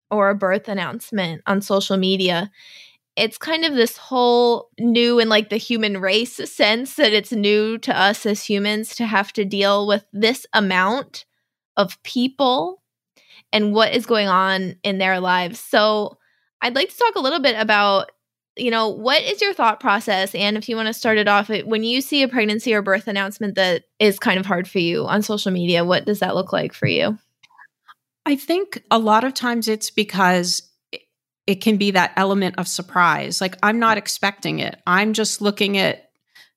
or 0.10 0.30
a 0.30 0.36
birth 0.36 0.70
announcement 0.70 1.42
on 1.46 1.62
social 1.62 1.98
media, 1.98 2.50
it's 3.18 3.38
kind 3.38 3.66
of 3.66 3.76
this 3.76 3.98
whole 3.98 4.70
new 4.80 5.20
and 5.20 5.30
like 5.30 5.50
the 5.50 5.58
human 5.58 6.00
race 6.00 6.36
sense 6.50 6.96
that 6.96 7.12
it's 7.12 7.34
new 7.34 7.78
to 7.80 7.98
us 7.98 8.26
as 8.26 8.42
humans 8.42 8.96
to 8.96 9.06
have 9.06 9.34
to 9.34 9.44
deal 9.44 9.86
with 9.86 10.06
this 10.14 10.46
amount 10.54 11.26
of 11.76 12.02
people 12.04 12.82
and 13.56 13.74
what 13.74 13.94
is 13.94 14.06
going 14.06 14.28
on 14.28 14.76
in 14.84 14.98
their 14.98 15.20
lives. 15.20 15.60
So, 15.60 16.18
I'd 16.62 16.76
like 16.76 16.90
to 16.90 16.98
talk 16.98 17.16
a 17.16 17.22
little 17.22 17.40
bit 17.40 17.56
about 17.60 18.12
you 18.58 18.72
know, 18.72 18.90
what 18.90 19.22
is 19.22 19.42
your 19.42 19.54
thought 19.54 19.80
process? 19.80 20.34
And 20.34 20.58
if 20.58 20.70
you 20.70 20.76
want 20.76 20.88
to 20.88 20.94
start 20.94 21.18
it 21.18 21.28
off, 21.28 21.50
when 21.66 21.84
you 21.84 22.00
see 22.00 22.24
a 22.24 22.28
pregnancy 22.28 22.74
or 22.74 22.82
birth 22.82 23.08
announcement 23.08 23.56
that 23.56 23.84
is 24.00 24.18
kind 24.18 24.40
of 24.40 24.46
hard 24.46 24.68
for 24.68 24.80
you 24.80 25.06
on 25.06 25.22
social 25.22 25.52
media, 25.52 25.84
what 25.84 26.06
does 26.06 26.20
that 26.20 26.36
look 26.36 26.54
like 26.54 26.74
for 26.74 26.88
you? 26.88 27.18
I 28.26 28.36
think 28.36 28.82
a 28.90 28.98
lot 28.98 29.24
of 29.24 29.34
times 29.34 29.68
it's 29.68 29.92
because 29.92 30.62
it 31.46 31.56
can 31.56 31.78
be 31.78 31.92
that 31.92 32.14
element 32.16 32.56
of 32.58 32.68
surprise. 32.68 33.42
Like 33.42 33.58
I'm 33.62 33.78
not 33.78 33.98
expecting 33.98 34.60
it. 34.60 34.82
I'm 34.88 35.14
just 35.14 35.42
looking 35.42 35.78
at 35.78 36.10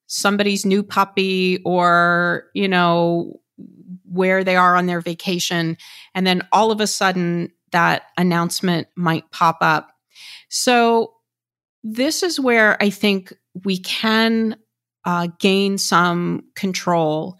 somebody's 0.06 0.64
new 0.64 0.82
puppy 0.82 1.60
or, 1.64 2.44
you 2.54 2.68
know, 2.68 3.40
where 4.10 4.44
they 4.44 4.56
are 4.56 4.76
on 4.76 4.86
their 4.86 5.00
vacation. 5.00 5.76
And 6.14 6.26
then 6.26 6.46
all 6.52 6.70
of 6.70 6.80
a 6.80 6.86
sudden, 6.86 7.52
that 7.72 8.02
announcement 8.16 8.88
might 8.96 9.30
pop 9.30 9.58
up. 9.60 9.90
So, 10.48 11.14
this 11.84 12.22
is 12.22 12.40
where 12.40 12.76
I 12.82 12.90
think 12.90 13.32
we 13.64 13.78
can 13.78 14.56
uh, 15.04 15.28
gain 15.38 15.78
some 15.78 16.44
control 16.54 17.38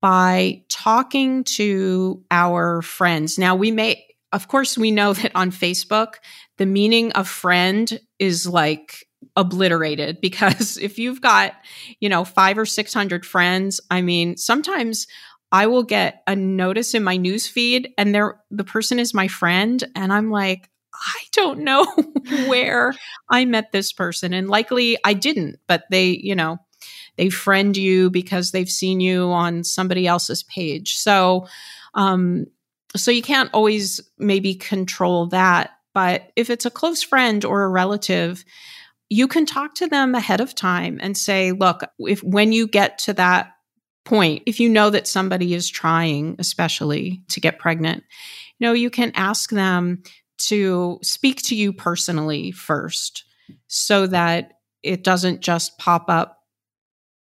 by 0.00 0.62
talking 0.68 1.44
to 1.44 2.22
our 2.30 2.82
friends. 2.82 3.38
Now, 3.38 3.54
we 3.54 3.70
may, 3.70 4.04
of 4.32 4.48
course, 4.48 4.78
we 4.78 4.90
know 4.90 5.12
that 5.14 5.32
on 5.34 5.50
Facebook, 5.50 6.14
the 6.58 6.66
meaning 6.66 7.12
of 7.12 7.28
friend 7.28 8.00
is 8.18 8.46
like 8.46 9.06
obliterated 9.36 10.20
because 10.20 10.76
if 10.82 10.98
you've 10.98 11.20
got, 11.20 11.54
you 12.00 12.08
know, 12.08 12.24
five 12.24 12.58
or 12.58 12.66
600 12.66 13.24
friends, 13.24 13.80
I 13.90 14.02
mean, 14.02 14.36
sometimes 14.36 15.06
I 15.52 15.66
will 15.66 15.82
get 15.82 16.22
a 16.26 16.34
notice 16.34 16.94
in 16.94 17.04
my 17.04 17.18
news 17.18 17.46
feed 17.46 17.90
and 17.98 18.14
there 18.14 18.40
the 18.50 18.64
person 18.64 18.98
is 18.98 19.12
my 19.12 19.28
friend 19.28 19.84
and 19.94 20.10
I'm 20.10 20.30
like, 20.30 20.70
I 20.94 21.20
don't 21.32 21.60
know 21.64 21.84
where 22.46 22.94
I 23.30 23.44
met 23.44 23.70
this 23.70 23.92
person 23.92 24.32
and 24.32 24.48
likely 24.48 24.96
I 25.04 25.12
didn't, 25.12 25.60
but 25.68 25.84
they, 25.90 26.08
you 26.08 26.34
know, 26.34 26.58
they 27.16 27.28
friend 27.28 27.76
you 27.76 28.08
because 28.08 28.50
they've 28.50 28.70
seen 28.70 29.00
you 29.00 29.24
on 29.26 29.62
somebody 29.62 30.06
else's 30.06 30.42
page. 30.42 30.96
So 30.96 31.46
um 31.94 32.46
so 32.96 33.10
you 33.10 33.22
can't 33.22 33.50
always 33.52 34.00
maybe 34.18 34.54
control 34.54 35.26
that, 35.28 35.70
but 35.94 36.30
if 36.36 36.50
it's 36.50 36.66
a 36.66 36.70
close 36.70 37.02
friend 37.02 37.44
or 37.44 37.62
a 37.62 37.68
relative, 37.68 38.44
you 39.08 39.28
can 39.28 39.46
talk 39.46 39.74
to 39.74 39.86
them 39.86 40.14
ahead 40.14 40.40
of 40.40 40.54
time 40.54 40.98
and 41.02 41.16
say, 41.16 41.52
look, 41.52 41.82
if 41.98 42.22
when 42.22 42.52
you 42.52 42.66
get 42.66 42.98
to 42.98 43.12
that 43.14 43.51
point, 44.04 44.42
if 44.46 44.60
you 44.60 44.68
know 44.68 44.90
that 44.90 45.06
somebody 45.06 45.54
is 45.54 45.68
trying, 45.68 46.36
especially 46.38 47.22
to 47.30 47.40
get 47.40 47.58
pregnant, 47.58 48.04
you 48.58 48.66
know, 48.66 48.72
you 48.72 48.90
can 48.90 49.12
ask 49.14 49.50
them 49.50 50.02
to 50.38 50.98
speak 51.02 51.42
to 51.42 51.54
you 51.54 51.72
personally 51.72 52.50
first 52.52 53.24
so 53.68 54.06
that 54.06 54.54
it 54.82 55.04
doesn't 55.04 55.40
just 55.40 55.78
pop 55.78 56.06
up 56.08 56.38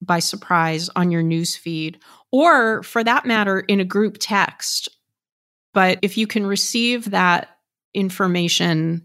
by 0.02 0.20
surprise 0.20 0.90
on 0.96 1.12
your 1.12 1.22
news 1.22 1.56
feed 1.56 2.00
or 2.32 2.82
for 2.82 3.04
that 3.04 3.26
matter 3.26 3.60
in 3.60 3.80
a 3.80 3.86
group 3.86 4.18
text. 4.20 4.90
But 5.74 6.00
if 6.02 6.18
you 6.18 6.26
can 6.26 6.46
receive 6.48 7.12
that 7.12 7.50
information 7.94 9.04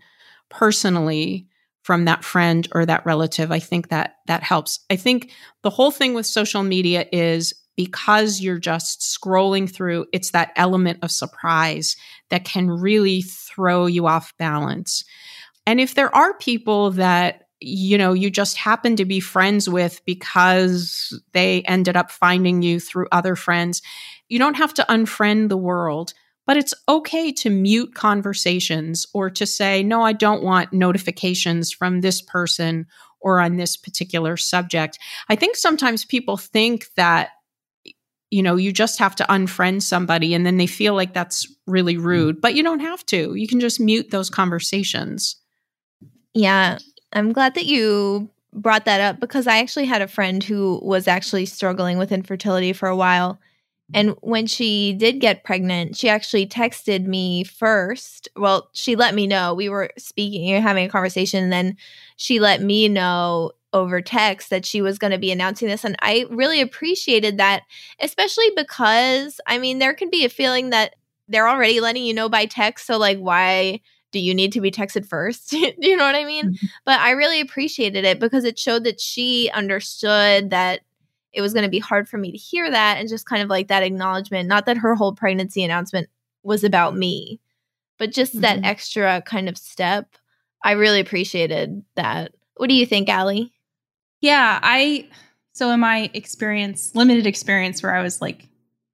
personally, 0.49 1.49
from 1.87 2.05
that 2.07 2.25
friend 2.25 2.67
or 2.73 2.85
that 2.85 3.07
relative 3.07 3.53
i 3.53 3.61
think 3.61 3.91
that 3.91 4.17
that 4.27 4.43
helps 4.43 4.81
i 4.91 4.97
think 4.97 5.31
the 5.63 5.71
whole 5.71 5.93
thing 5.93 6.15
with 6.15 6.27
social 6.27 6.65
media 6.65 7.07
is 7.13 7.55
because 7.77 8.41
you're 8.41 8.59
just 8.59 9.01
scrolling 9.01 9.71
through 9.71 10.07
it's 10.13 10.31
that 10.31 10.53
element 10.57 10.99
of 11.03 11.11
surprise 11.11 11.97
that 12.31 12.45
can 12.45 12.71
really 12.71 13.23
throw 13.23 13.87
you 13.87 14.07
off 14.07 14.37
balance 14.39 15.05
and 15.67 15.81
if 15.81 15.95
there 15.95 16.15
are 16.15 16.35
people 16.39 16.93
that 16.93 17.49
you 17.61 17.97
know 17.97 18.13
you 18.13 18.31
just 18.31 18.57
happen 18.57 18.97
to 18.97 19.05
be 19.05 19.21
friends 19.21 19.69
with 19.69 20.05
because 20.05 21.19
they 21.33 21.63
ended 21.63 21.97
up 21.97 22.11
finding 22.11 22.63
you 22.63 22.79
through 22.79 23.09
other 23.13 23.37
friends 23.37 23.83
you 24.29 24.39
don't 24.39 24.55
have 24.55 24.75
to 24.75 24.85
unfriend 24.89 25.49
the 25.49 25.57
world 25.57 26.13
but 26.47 26.57
it's 26.57 26.75
okay 26.89 27.33
to 27.33 27.51
mute 27.51 27.95
conversations 27.95 29.05
or 29.13 29.29
to 29.31 29.45
say, 29.45 29.83
no, 29.83 30.03
I 30.03 30.13
don't 30.13 30.45
want 30.45 30.73
notifications 30.73 31.73
from 31.73 32.01
this 32.01 32.23
person 32.23 32.87
or 33.21 33.41
on 33.41 33.57
this 33.57 33.77
particular 33.77 34.37
subject. 34.37 34.99
I 35.29 35.35
think 35.35 35.57
sometimes 35.57 36.05
people 36.05 36.37
think 36.37 36.87
that 36.95 37.31
you 38.31 38.43
know, 38.43 38.57
you 38.57 38.73
just 38.73 38.99
have 38.99 39.15
to 39.17 39.25
unfriend 39.25 39.83
somebody 39.83 40.35
and 40.35 40.45
then 40.45 40.57
they 40.57 40.67
feel 40.67 40.95
like 40.95 41.15
that's 41.15 41.47
really 41.67 41.97
mm. 41.97 42.05
rude, 42.05 42.41
but 42.41 42.55
you 42.55 42.63
don't 42.63 42.81
have 42.81 43.05
to. 43.07 43.35
You 43.35 43.47
can 43.47 43.61
just 43.61 43.81
mute 43.81 44.11
those 44.11 44.31
conversations. 44.31 45.37
Yeah. 46.35 46.79
I'm 47.13 47.33
glad 47.33 47.55
that 47.55 47.67
you 47.67 48.29
brought 48.53 48.85
that 48.87 49.01
up 49.01 49.21
because 49.21 49.47
I 49.47 49.59
actually 49.59 49.85
had 49.85 50.03
a 50.03 50.09
friend 50.09 50.43
who 50.43 50.81
was 50.83 51.07
actually 51.07 51.47
struggling 51.47 51.99
with 51.99 52.13
infertility 52.13 52.73
for 52.73 52.89
a 52.89 52.97
while. 52.97 53.39
And 53.95 54.17
when 54.21 54.49
she 54.49 54.95
did 54.95 55.21
get 55.21 55.45
pregnant, 55.45 55.97
she 55.97 56.09
actually 56.09 56.47
texted 56.47 57.07
me 57.07 57.45
first. 57.45 58.29
Well, 58.35 58.69
she 58.73 58.97
let 58.97 59.15
me 59.15 59.29
know. 59.29 59.55
We 59.55 59.69
were 59.69 59.91
speaking, 59.97 60.61
having 60.61 60.87
a 60.87 60.91
conversation, 60.91 61.45
and 61.45 61.53
then 61.53 61.77
she 62.17 62.41
let 62.41 62.61
me 62.61 62.89
know 62.89 63.53
over 63.73 64.01
text 64.01 64.51
that 64.51 64.65
she 64.65 64.81
was 64.81 64.99
going 64.99 65.11
to 65.11 65.19
be 65.19 65.31
announcing 65.31 65.69
this. 65.69 65.85
And 65.85 65.97
I 66.01 66.27
really 66.31 66.61
appreciated 66.61 67.39
that, 67.39 67.63
especially 68.01 68.51
because, 68.57 69.41
I 69.47 69.59
mean, 69.59 69.79
there 69.79 69.95
can 69.95 70.11
be 70.11 70.25
a 70.25 70.31
feeling 70.31 70.71
that 70.71 70.95
they're 71.29 71.49
already 71.49 71.81
letting 71.81 72.05
you 72.05 72.15
know 72.15 72.29
by 72.29 72.47
text. 72.47 72.87
So, 72.87 72.99
like, 72.99 73.19
why? 73.19 73.81
do 74.13 74.21
you 74.21 74.35
need 74.35 74.53
to 74.53 74.61
be 74.61 74.71
texted 74.71 75.07
first? 75.07 75.53
you 75.79 75.97
know 75.97 76.05
what 76.05 76.15
I 76.15 76.25
mean? 76.25 76.47
Mm-hmm. 76.47 76.67
But 76.85 77.01
I 77.01 77.11
really 77.11 77.41
appreciated 77.41 78.05
it 78.05 78.19
because 78.19 78.45
it 78.45 78.59
showed 78.59 78.85
that 78.85 79.01
she 79.01 79.51
understood 79.53 80.51
that 80.51 80.81
it 81.33 81.43
was 81.43 81.53
going 81.53 81.65
to 81.65 81.71
be 81.71 81.79
hard 81.79 82.09
for 82.09 82.17
me 82.17 82.33
to 82.33 82.39
hear 82.39 82.71
that 82.71 82.97
and 82.99 83.09
just 83.09 83.27
kind 83.27 83.43
of 83.43 83.51
like 83.51 83.69
that 83.69 83.83
acknowledgement. 83.83 84.49
Not 84.49 84.65
that 84.67 84.79
her 84.79 84.95
whole 84.95 85.15
pregnancy 85.15 85.63
announcement 85.63 86.09
was 86.43 86.65
about 86.65 86.97
me, 86.97 87.41
but 87.99 88.11
just 88.11 88.33
mm-hmm. 88.33 88.43
that 88.43 88.65
extra 88.65 89.23
kind 89.23 89.49
of 89.49 89.59
step. 89.59 90.17
I 90.65 90.73
really 90.73 91.01
appreciated 91.01 91.83
that. 91.97 92.33
What 92.57 92.71
do 92.71 92.75
you 92.75 92.87
think, 92.87 93.11
Allie? 93.11 93.53
Yeah, 94.21 94.59
I 94.63 95.09
so 95.53 95.71
in 95.71 95.81
my 95.81 96.11
experience, 96.13 96.95
limited 96.95 97.27
experience 97.27 97.83
where 97.83 97.95
I 97.95 98.03
was 98.03 98.21
like 98.21 98.47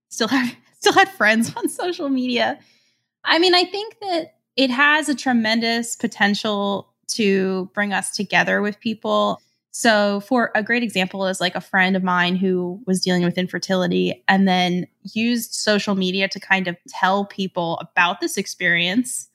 still 0.08 0.28
have 0.28 0.54
still 0.78 0.92
had 0.92 1.08
friends 1.10 1.52
on 1.56 1.68
social 1.68 2.08
media. 2.08 2.58
I 3.24 3.38
mean, 3.38 3.54
I 3.54 3.64
think 3.64 3.96
that 4.00 4.34
it 4.56 4.70
has 4.70 5.08
a 5.08 5.14
tremendous 5.14 5.96
potential 5.96 6.92
to 7.08 7.70
bring 7.74 7.92
us 7.92 8.10
together 8.10 8.60
with 8.60 8.80
people. 8.80 9.40
So, 9.70 10.20
for 10.20 10.50
a 10.54 10.62
great 10.62 10.82
example, 10.82 11.26
is 11.26 11.40
like 11.40 11.54
a 11.54 11.60
friend 11.60 11.96
of 11.96 12.02
mine 12.02 12.36
who 12.36 12.82
was 12.86 13.00
dealing 13.00 13.24
with 13.24 13.38
infertility 13.38 14.22
and 14.28 14.46
then 14.46 14.86
used 15.14 15.54
social 15.54 15.94
media 15.94 16.28
to 16.28 16.40
kind 16.40 16.68
of 16.68 16.76
tell 16.88 17.24
people 17.24 17.78
about 17.80 18.20
this 18.20 18.36
experience 18.36 19.28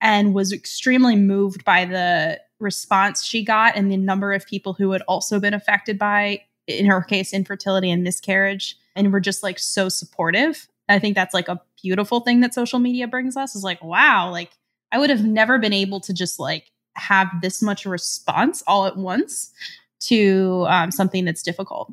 and 0.00 0.34
was 0.34 0.52
extremely 0.52 1.16
moved 1.16 1.64
by 1.64 1.84
the 1.84 2.40
response 2.58 3.22
she 3.22 3.44
got 3.44 3.76
and 3.76 3.90
the 3.90 3.96
number 3.96 4.32
of 4.32 4.46
people 4.46 4.72
who 4.72 4.92
had 4.92 5.02
also 5.02 5.38
been 5.38 5.54
affected 5.54 5.98
by, 5.98 6.42
in 6.66 6.86
her 6.86 7.02
case, 7.02 7.32
infertility 7.32 7.90
and 7.90 8.02
miscarriage, 8.02 8.76
and 8.94 9.12
were 9.12 9.20
just 9.20 9.42
like 9.42 9.58
so 9.58 9.88
supportive. 9.88 10.68
I 10.88 10.98
think 10.98 11.14
that's 11.14 11.34
like 11.34 11.48
a 11.48 11.60
beautiful 11.82 12.20
thing 12.20 12.40
that 12.40 12.54
social 12.54 12.78
media 12.78 13.08
brings 13.08 13.36
us 13.36 13.54
is 13.54 13.64
like, 13.64 13.82
wow, 13.82 14.30
like 14.30 14.52
I 14.92 14.98
would 14.98 15.10
have 15.10 15.24
never 15.24 15.58
been 15.58 15.72
able 15.72 16.00
to 16.00 16.14
just 16.14 16.38
like 16.38 16.70
have 16.94 17.28
this 17.42 17.60
much 17.60 17.84
response 17.84 18.62
all 18.66 18.86
at 18.86 18.96
once 18.96 19.52
to 20.00 20.64
um, 20.68 20.90
something 20.90 21.24
that's 21.24 21.42
difficult, 21.42 21.92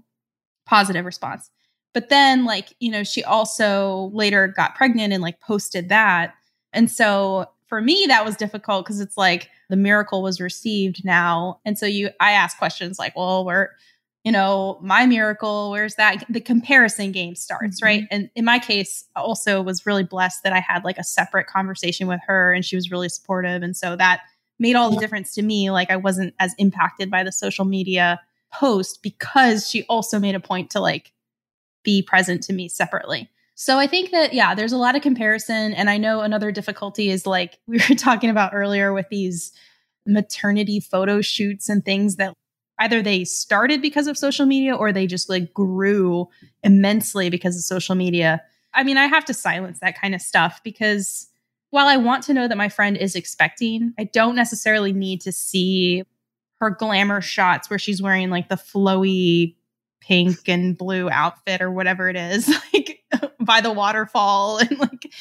positive 0.65 1.05
response. 1.05 1.50
But 1.93 2.10
then, 2.10 2.46
like, 2.46 2.74
you 2.79 2.91
know, 2.91 3.03
she 3.03 3.24
also 3.24 4.12
later 4.13 4.48
got 4.48 4.75
pregnant 4.75 5.13
and 5.13 5.22
like 5.22 5.39
posted 5.39 5.89
that. 5.89 6.34
And 6.72 6.89
so 6.89 7.50
for 7.67 7.82
me, 7.82 8.05
that 8.08 8.25
was 8.25 8.36
difficult 8.36 8.86
because 8.86 9.00
it's 9.00 9.17
like 9.17 9.50
the 9.70 9.75
miracle 9.75 10.22
was 10.22 10.39
received 10.39 11.03
now. 11.03 11.60
And 11.65 11.77
so 11.77 11.86
you, 11.86 12.10
I 12.20 12.32
ask 12.32 12.58
questions 12.58 13.00
like, 13.00 13.15
well, 13.15 13.46
where, 13.46 13.75
you 14.24 14.32
know, 14.32 14.79
my 14.82 15.05
miracle, 15.05 15.72
where's 15.72 15.96
that? 15.96 16.25
The 16.29 16.41
comparison 16.41 17.12
game 17.12 17.36
starts, 17.36 17.77
mm-hmm. 17.77 17.86
right? 17.86 18.03
And 18.12 18.29
in 18.36 18.46
my 18.46 18.60
case, 18.60 19.05
also 19.15 19.62
was 19.62 19.86
really 19.86 20.03
blessed 20.03 20.43
that 20.43 20.53
I 20.53 20.60
had 20.60 20.84
like 20.84 20.98
a 20.98 21.03
separate 21.03 21.48
conversation 21.48 22.08
with 22.08 22.22
her 22.25 22.53
and 22.53 22.63
she 22.63 22.75
was 22.75 22.91
really 22.91 23.10
supportive. 23.10 23.63
And 23.63 23.75
so 23.75 23.96
that 23.96 24.22
made 24.60 24.75
all 24.75 24.91
the 24.91 25.00
difference 25.00 25.34
to 25.34 25.41
me. 25.41 25.72
Like 25.72 25.91
I 25.91 25.98
wasn't 25.98 26.34
as 26.39 26.53
impacted 26.58 27.12
by 27.12 27.24
the 27.24 27.32
social 27.32 27.65
media 27.65 28.22
post 28.53 29.01
because 29.01 29.70
she 29.70 29.84
also 29.86 30.20
made 30.20 30.36
a 30.36 30.39
point 30.39 30.70
to 30.72 30.79
like 30.79 31.12
be 31.84 32.01
present 32.01 32.43
to 32.43 32.53
me 32.53 32.70
separately. 32.70 33.29
So 33.55 33.77
I 33.77 33.88
think 33.88 34.12
that, 34.12 34.33
yeah, 34.33 34.55
there's 34.55 34.74
a 34.74 34.77
lot 34.77 34.95
of 34.95 35.01
comparison. 35.01 35.74
And 35.74 35.89
I 35.89 35.98
know 35.98 36.22
another 36.22 36.51
difficulty 36.51 37.10
is 37.10 37.25
like 37.25 37.60
we 37.67 37.77
were 37.89 37.95
talking 37.95 38.29
about 38.29 38.53
earlier 38.53 38.93
with 38.93 39.10
these 39.10 39.51
maternity 40.05 40.79
photo 40.79 41.22
shoots 41.22 41.69
and 41.69 41.83
things 41.83 42.17
that 42.17 42.33
either 42.79 43.01
they 43.01 43.24
started 43.24 43.81
because 43.81 44.07
of 44.07 44.17
social 44.17 44.45
media 44.45 44.75
or 44.75 44.91
they 44.91 45.07
just 45.07 45.29
like 45.29 45.53
grew 45.53 46.27
immensely 46.63 47.29
because 47.29 47.55
of 47.55 47.63
social 47.63 47.95
media. 47.95 48.41
I 48.74 48.83
mean, 48.83 48.98
I 48.98 49.05
have 49.05 49.25
to 49.25 49.33
silence 49.33 49.79
that 49.79 50.00
kind 50.00 50.15
of 50.15 50.22
stuff 50.22 50.62
because 50.63 51.27
while 51.69 51.88
I 51.88 51.98
want 51.98 52.24
to 52.25 52.33
know 52.33 52.48
that 52.48 52.57
my 52.57 52.69
friend 52.69 52.98
is 52.98 53.15
expecting, 53.15 53.93
I 53.98 54.05
don't 54.05 54.36
necessarily 54.36 54.93
need 54.93 55.22
to 55.22 55.31
see 55.31 56.03
her 56.60 56.72
glamour 56.72 57.22
shots 57.22 57.69
where 57.69 57.79
she's 57.79 58.01
wearing 58.01 58.29
like 58.29 58.50
the 58.50 58.55
flowy 58.55 59.55
pink 60.01 60.48
and 60.48 60.77
blue 60.77 61.10
outfit 61.10 61.62
or 61.62 61.72
whatever 61.72 62.10
it 62.10 62.15
is, 62.15 62.48
like 62.74 62.92
by 63.39 63.62
the 63.62 63.72
waterfall. 63.72 64.60
And 64.70 64.79
like, 64.79 65.12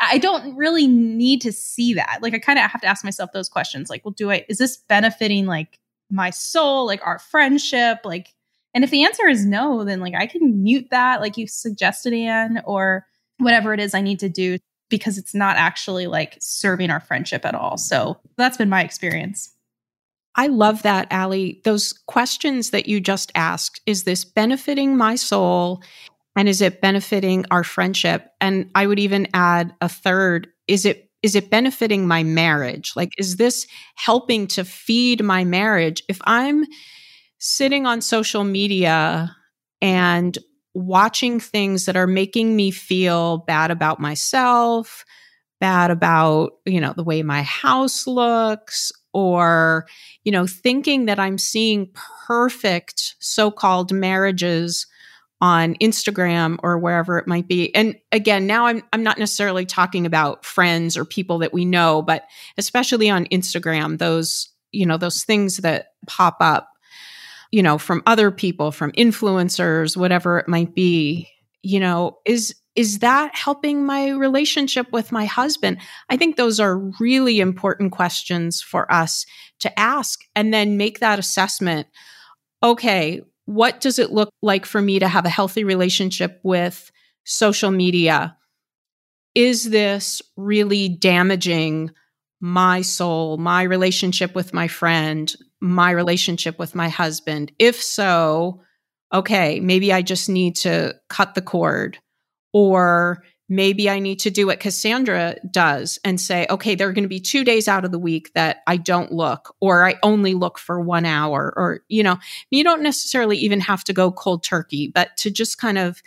I 0.00 0.18
don't 0.18 0.56
really 0.56 0.86
need 0.86 1.40
to 1.42 1.52
see 1.52 1.94
that. 1.94 2.18
Like 2.22 2.34
I 2.34 2.38
kind 2.38 2.58
of 2.58 2.70
have 2.70 2.80
to 2.80 2.86
ask 2.86 3.04
myself 3.04 3.30
those 3.32 3.48
questions. 3.48 3.88
Like, 3.88 4.04
well, 4.04 4.12
do 4.12 4.30
I 4.30 4.44
is 4.48 4.58
this 4.58 4.76
benefiting 4.76 5.46
like 5.46 5.78
my 6.10 6.30
soul, 6.30 6.86
like 6.86 7.00
our 7.06 7.18
friendship, 7.18 8.00
like 8.04 8.34
and 8.74 8.84
if 8.84 8.90
the 8.90 9.04
answer 9.04 9.28
is 9.28 9.46
no, 9.46 9.84
then 9.84 10.00
like 10.00 10.14
I 10.14 10.26
can 10.26 10.62
mute 10.62 10.88
that 10.90 11.20
like 11.20 11.36
you 11.36 11.46
suggested 11.46 12.12
Ann 12.12 12.62
or 12.64 13.06
whatever 13.38 13.72
it 13.72 13.80
is 13.80 13.94
I 13.94 14.00
need 14.00 14.20
to 14.20 14.28
do 14.28 14.58
because 14.88 15.18
it's 15.18 15.34
not 15.34 15.56
actually 15.56 16.06
like 16.06 16.36
serving 16.40 16.90
our 16.90 17.00
friendship 17.00 17.44
at 17.44 17.54
all. 17.54 17.76
So 17.78 18.18
that's 18.36 18.56
been 18.56 18.68
my 18.68 18.82
experience. 18.82 19.54
I 20.34 20.46
love 20.46 20.82
that, 20.82 21.08
Allie. 21.10 21.60
Those 21.64 21.92
questions 22.06 22.70
that 22.70 22.88
you 22.88 23.00
just 23.00 23.32
asked 23.34 23.80
is 23.86 24.04
this 24.04 24.24
benefiting 24.24 24.96
my 24.96 25.14
soul? 25.14 25.82
And 26.36 26.48
is 26.48 26.60
it 26.60 26.80
benefiting 26.80 27.44
our 27.50 27.64
friendship? 27.64 28.30
And 28.40 28.70
I 28.74 28.86
would 28.86 28.98
even 28.98 29.28
add 29.34 29.74
a 29.80 29.88
third 29.88 30.48
is 30.68 30.86
it 30.86 31.08
is 31.22 31.36
it 31.36 31.50
benefiting 31.50 32.06
my 32.08 32.24
marriage? 32.24 32.94
Like, 32.96 33.12
is 33.16 33.36
this 33.36 33.66
helping 33.94 34.48
to 34.48 34.64
feed 34.64 35.22
my 35.22 35.44
marriage? 35.44 36.02
If 36.08 36.20
I'm 36.24 36.64
sitting 37.38 37.86
on 37.86 38.00
social 38.00 38.42
media 38.42 39.34
and 39.80 40.36
watching 40.74 41.38
things 41.38 41.84
that 41.86 41.96
are 41.96 42.08
making 42.08 42.56
me 42.56 42.72
feel 42.72 43.38
bad 43.38 43.70
about 43.70 44.00
myself, 44.00 45.04
bad 45.60 45.92
about, 45.92 46.54
you 46.66 46.80
know, 46.80 46.92
the 46.96 47.04
way 47.04 47.22
my 47.22 47.42
house 47.42 48.06
looks, 48.08 48.90
or, 49.14 49.86
you 50.24 50.32
know, 50.32 50.46
thinking 50.46 51.04
that 51.06 51.20
I'm 51.20 51.38
seeing 51.38 51.90
perfect 52.26 53.14
so 53.20 53.50
called 53.50 53.92
marriages 53.92 54.86
on 55.42 55.74
Instagram 55.74 56.56
or 56.62 56.78
wherever 56.78 57.18
it 57.18 57.26
might 57.26 57.48
be. 57.48 57.74
And 57.74 57.96
again, 58.12 58.46
now 58.46 58.66
I'm 58.66 58.82
I'm 58.92 59.02
not 59.02 59.18
necessarily 59.18 59.66
talking 59.66 60.06
about 60.06 60.46
friends 60.46 60.96
or 60.96 61.04
people 61.04 61.38
that 61.40 61.52
we 61.52 61.64
know, 61.64 62.00
but 62.00 62.24
especially 62.56 63.10
on 63.10 63.26
Instagram, 63.26 63.98
those, 63.98 64.50
you 64.70 64.86
know, 64.86 64.96
those 64.96 65.24
things 65.24 65.58
that 65.58 65.88
pop 66.06 66.36
up, 66.40 66.70
you 67.50 67.60
know, 67.60 67.76
from 67.76 68.04
other 68.06 68.30
people, 68.30 68.70
from 68.70 68.92
influencers, 68.92 69.96
whatever 69.96 70.38
it 70.38 70.46
might 70.46 70.76
be, 70.76 71.28
you 71.62 71.80
know, 71.80 72.18
is 72.24 72.54
is 72.76 73.00
that 73.00 73.34
helping 73.34 73.84
my 73.84 74.10
relationship 74.10 74.92
with 74.92 75.12
my 75.12 75.26
husband? 75.26 75.78
I 76.08 76.16
think 76.16 76.36
those 76.36 76.60
are 76.60 76.78
really 77.00 77.40
important 77.40 77.92
questions 77.92 78.62
for 78.62 78.90
us 78.90 79.26
to 79.58 79.78
ask 79.78 80.20
and 80.36 80.54
then 80.54 80.76
make 80.76 81.00
that 81.00 81.18
assessment. 81.18 81.88
Okay, 82.62 83.20
what 83.52 83.80
does 83.80 83.98
it 83.98 84.12
look 84.12 84.30
like 84.40 84.64
for 84.64 84.80
me 84.80 84.98
to 84.98 85.08
have 85.08 85.26
a 85.26 85.30
healthy 85.30 85.64
relationship 85.64 86.40
with 86.42 86.90
social 87.24 87.70
media? 87.70 88.36
Is 89.34 89.70
this 89.70 90.22
really 90.36 90.88
damaging 90.88 91.90
my 92.40 92.82
soul, 92.82 93.36
my 93.36 93.62
relationship 93.62 94.34
with 94.34 94.52
my 94.54 94.68
friend, 94.68 95.34
my 95.60 95.90
relationship 95.90 96.58
with 96.58 96.74
my 96.74 96.88
husband? 96.88 97.52
If 97.58 97.82
so, 97.82 98.62
okay, 99.12 99.60
maybe 99.60 99.92
I 99.92 100.02
just 100.02 100.28
need 100.28 100.56
to 100.56 100.94
cut 101.08 101.34
the 101.34 101.42
cord. 101.42 101.98
Or 102.54 103.22
maybe 103.52 103.90
I 103.90 103.98
need 103.98 104.20
to 104.20 104.30
do 104.30 104.46
what 104.46 104.60
Cassandra 104.60 105.36
does 105.50 105.98
and 106.04 106.18
say, 106.18 106.46
okay, 106.48 106.74
there 106.74 106.88
are 106.88 106.92
going 106.92 107.04
to 107.04 107.08
be 107.08 107.20
two 107.20 107.44
days 107.44 107.68
out 107.68 107.84
of 107.84 107.92
the 107.92 107.98
week 107.98 108.32
that 108.32 108.62
I 108.66 108.78
don't 108.78 109.12
look, 109.12 109.54
or 109.60 109.86
I 109.86 109.96
only 110.02 110.32
look 110.32 110.58
for 110.58 110.80
one 110.80 111.04
hour, 111.04 111.52
or, 111.54 111.80
you 111.88 112.02
know, 112.02 112.16
you 112.50 112.64
don't 112.64 112.82
necessarily 112.82 113.36
even 113.36 113.60
have 113.60 113.84
to 113.84 113.92
go 113.92 114.10
cold 114.10 114.42
turkey, 114.42 114.90
but 114.92 115.16
to 115.18 115.30
just 115.30 115.58
kind 115.58 115.76
of 115.76 116.02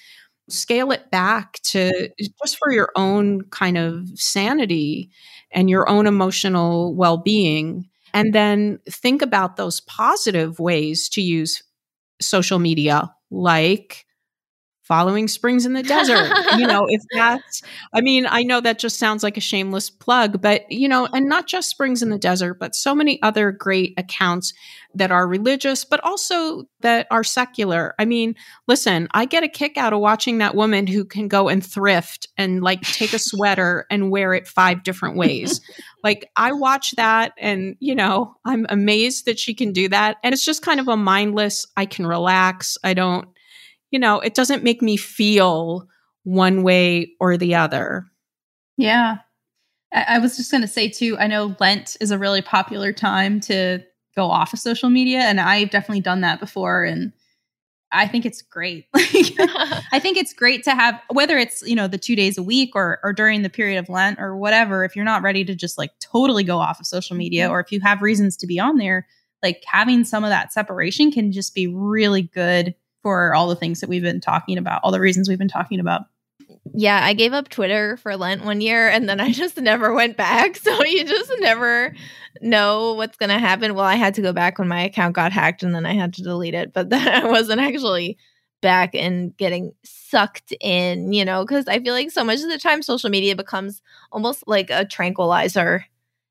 scale 0.50 0.92
it 0.92 1.12
back 1.12 1.60
to 1.64 2.10
just 2.20 2.58
for 2.58 2.72
your 2.72 2.90
own 2.96 3.44
kind 3.52 3.78
of 3.78 4.08
sanity 4.16 5.12
and 5.52 5.70
your 5.70 5.88
own 5.88 6.08
emotional 6.08 6.96
well 6.96 7.18
being. 7.18 7.88
And 8.14 8.34
then 8.34 8.80
think 8.90 9.22
about 9.22 9.56
those 9.56 9.82
positive 9.82 10.60
ways 10.60 11.10
to 11.10 11.22
use 11.22 11.62
social 12.20 12.58
media, 12.58 13.14
like 13.30 14.05
following 14.86 15.27
springs 15.27 15.65
in 15.65 15.74
the 15.74 15.84
desert. 15.84 16.32
You 16.58 16.67
know 16.67 16.86
if 16.88 17.02
that's 17.12 17.62
i 17.93 18.02
mean 18.02 18.28
i 18.30 18.43
know 18.43 18.62
that 18.62 18.80
just 18.80 18.98
sounds 18.98 19.24
like 19.24 19.38
a 19.38 19.41
shameless 19.41 19.89
plug 19.89 20.41
but 20.41 20.69
you 20.71 20.88
know 20.88 21.08
and 21.12 21.28
not 21.28 21.48
just 21.48 21.69
springs 21.69 22.02
in 22.02 22.10
the 22.10 22.17
desert 22.17 22.56
but 22.56 22.76
so 22.76 22.93
many 22.93 23.21
other 23.21 23.52
great 23.52 23.93
accounts 23.98 24.54
that 24.93 25.12
are 25.12 25.28
religious 25.28 25.84
but 25.84 26.02
also 26.04 26.63
that 26.82 27.08
are 27.12 27.24
secular. 27.24 27.95
I 28.00 28.06
mean 28.06 28.36
listen 28.67 29.08
i 29.12 29.26
get 29.26 29.43
a 29.43 29.48
kick 29.48 29.78
out 29.78 29.93
of 29.93 30.00
watching 30.00 30.38
that 30.38 30.56
woman 30.56 30.88
who 30.88 31.04
can 31.04 31.28
go 31.28 31.50
and 31.50 31.65
thrift 31.65 32.28
and 32.38 32.62
like 32.62 32.82
take 32.82 33.13
a 33.13 33.19
sweater 33.19 33.86
and 33.89 34.12
wear 34.12 34.34
it 34.34 34.48
five 34.48 34.84
different 34.84 35.17
ways. 35.17 35.62
Like 36.04 36.30
i 36.36 36.52
watch 36.52 36.91
that 36.98 37.34
and 37.36 37.78
you 37.80 37.95
know 37.95 38.36
i'm 38.45 38.67
amazed 38.69 39.26
that 39.26 39.39
she 39.39 39.56
can 39.56 39.74
do 39.74 39.89
that. 39.89 40.17
And 40.24 40.34
it's 40.34 40.45
just 40.45 40.62
kind 40.62 40.80
of 40.80 40.88
a 40.88 40.95
mindless 40.95 41.65
i 41.76 41.88
can 41.88 42.06
relax. 42.06 42.78
I 42.84 42.93
don't 42.93 43.28
you 43.95 43.99
know, 43.99 44.19
it 44.19 44.34
doesn't 44.34 44.62
make 44.62 44.81
me 44.81 44.97
feel 44.97 45.88
one 46.25 46.63
way 46.63 47.13
or 47.21 47.38
the 47.38 47.55
other. 47.55 48.05
Yeah. 48.75 49.19
I, 49.93 50.05
I 50.10 50.19
was 50.19 50.36
just 50.36 50.51
going 50.51 50.63
to 50.63 50.67
say, 50.67 50.89
too, 50.89 51.17
I 51.17 51.27
know 51.27 51.55
Lent 51.62 51.95
is 52.01 52.12
a 52.12 52.17
really 52.17 52.41
popular 52.41 52.91
time 52.91 53.39
to 53.41 53.79
go 54.13 54.25
off 54.25 54.51
of 54.51 54.60
social 54.60 54.89
media, 54.89 55.19
and 55.19 55.39
I've 55.39 55.69
definitely 55.69 56.01
done 56.01 56.19
that 56.21 56.41
before. 56.41 56.84
And 56.84 57.13
I 57.93 58.05
think 58.05 58.25
it's 58.25 58.41
great. 58.41 58.88
I 58.95 59.99
think 60.01 60.17
it's 60.17 60.34
great 60.34 60.65
to 60.65 60.71
have 60.71 60.99
whether 61.10 61.38
it's, 61.38 61.62
you 61.62 61.75
know, 61.77 61.88
the 61.88 61.97
2 61.97 62.17
days 62.17 62.38
a 62.38 62.43
week 62.43 62.71
or 62.75 62.99
or 63.01 63.13
during 63.13 63.43
the 63.43 63.49
period 63.49 63.79
of 63.79 63.88
Lent 63.88 64.19
or 64.19 64.36
whatever, 64.36 64.84
if 64.84 64.93
you're 64.97 65.05
not 65.05 65.21
ready 65.21 65.45
to 65.45 65.55
just 65.55 65.77
like 65.77 65.91
totally 66.01 66.43
go 66.43 66.58
off 66.58 66.81
of 66.81 66.86
social 66.86 67.15
media 67.15 67.45
mm-hmm. 67.45 67.53
or 67.53 67.62
if 67.62 67.71
you 67.71 67.79
have 67.79 68.01
reasons 68.01 68.36
to 68.38 68.45
be 68.45 68.60
on 68.60 68.75
there, 68.75 69.08
like 69.41 69.63
having 69.65 70.03
some 70.03 70.25
of 70.25 70.31
that 70.31 70.51
separation 70.51 71.13
can 71.13 71.31
just 71.31 71.55
be 71.55 71.67
really 71.67 72.23
good 72.23 72.75
for 73.06 73.36
all 73.36 73.48
the 73.48 73.56
things 73.56 73.82
that 73.82 73.88
we've 73.88 74.02
been 74.02 74.20
talking 74.20 74.58
about, 74.58 74.82
all 74.84 74.91
the 74.91 75.00
reasons 75.00 75.30
we've 75.30 75.38
been 75.38 75.48
talking 75.48 75.80
about. 75.80 76.06
Yeah, 76.74 77.00
I 77.04 77.13
gave 77.13 77.34
up 77.34 77.50
Twitter 77.50 77.98
for 77.98 78.18
Lent 78.18 78.44
one 78.44 78.62
year 78.62 78.89
and 78.89 79.08
then 79.08 79.20
I 79.20 79.32
just 79.32 79.58
never 79.58 79.94
went 79.94 80.18
back. 80.18 80.58
So 80.63 80.84
you 80.84 81.06
just 81.06 81.32
never 81.38 81.94
know 82.41 82.94
what's 82.94 83.15
going 83.15 83.30
to 83.30 83.38
happen. 83.38 83.76
Well, 83.76 83.86
I 83.86 83.94
had 83.94 84.15
to 84.15 84.24
go 84.24 84.34
back 84.34 84.58
when 84.58 84.68
my 84.68 84.82
account 84.82 85.13
got 85.13 85.32
hacked 85.32 85.62
and 85.62 85.76
then 85.76 85.86
I 85.86 85.94
had 85.94 86.15
to 86.15 86.24
delete 86.24 86.56
it, 86.56 86.74
but 86.74 86.89
then 86.89 87.08
I 87.08 87.30
wasn't 87.30 87.62
actually 87.62 88.18
back 88.63 88.96
and 88.96 89.38
getting 89.38 89.74
sucked 89.84 90.52
in, 90.60 91.13
you 91.13 91.26
know, 91.26 91.46
because 91.46 91.68
I 91.68 91.80
feel 91.80 91.94
like 91.94 92.10
so 92.10 92.24
much 92.24 92.41
of 92.41 92.50
the 92.50 92.58
time 92.58 92.82
social 92.82 93.12
media 93.12 93.36
becomes 93.36 93.84
almost 94.12 94.46
like 94.48 94.72
a 94.72 94.84
tranquilizer 94.84 95.86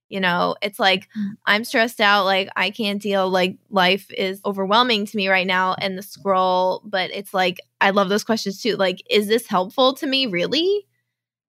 you 0.09 0.21
know 0.21 0.55
it's 0.61 0.79
like 0.79 1.09
mm. 1.17 1.31
i'm 1.47 1.65
stressed 1.65 2.01
out 2.01 2.25
like 2.25 2.49
i 2.57 2.71
can't 2.71 3.01
deal 3.01 3.29
like 3.29 3.57
life 3.71 4.07
is 4.13 4.41
overwhelming 4.45 5.07
to 5.07 5.17
me 5.17 5.29
right 5.29 5.47
now 5.47 5.75
and 5.79 5.97
the 5.97 6.03
scroll 6.03 6.83
but 6.85 7.11
it's 7.13 7.33
like 7.33 7.61
i 7.81 7.91
love 7.91 8.09
those 8.09 8.25
questions 8.25 8.61
too 8.61 8.77
like 8.77 9.03
is 9.11 9.29
this 9.29 9.47
helpful 9.47 9.95
to 9.95 10.07
me 10.07 10.27
really? 10.27 10.87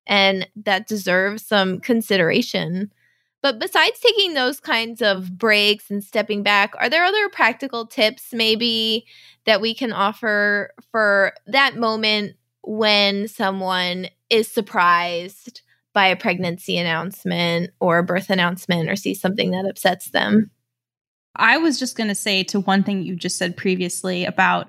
And 0.07 0.47
that 0.55 0.87
deserves 0.87 1.45
some 1.45 1.79
consideration. 1.79 2.91
But 3.41 3.59
besides 3.59 3.99
taking 3.99 4.33
those 4.33 4.59
kinds 4.59 5.01
of 5.01 5.37
breaks 5.37 5.89
and 5.89 6.03
stepping 6.03 6.43
back 6.43 6.73
are 6.79 6.89
there 6.89 7.03
other 7.03 7.29
practical 7.29 7.85
tips 7.85 8.33
maybe 8.33 9.05
that 9.45 9.61
we 9.61 9.73
can 9.75 9.91
offer 9.91 10.71
for 10.91 11.33
that 11.47 11.75
moment 11.75 12.35
when 12.63 13.27
someone 13.27 14.07
is 14.31 14.47
surprised 14.47 15.61
by 15.95 16.07
a 16.07 16.15
pregnancy 16.15 16.77
announcement 16.77 17.71
or 17.79 17.97
a 17.97 18.03
birth 18.03 18.29
announcement 18.29 18.89
or 18.89 18.95
see 18.95 19.15
something 19.15 19.51
that 19.51 19.65
upsets 19.65 20.09
them. 20.09 20.51
I 21.35 21.57
was 21.57 21.79
just 21.79 21.97
going 21.97 22.09
to 22.09 22.15
say 22.15 22.43
to 22.43 22.59
one 22.59 22.83
thing 22.83 23.01
you 23.01 23.15
just 23.15 23.37
said 23.37 23.57
previously 23.57 24.25
about 24.25 24.67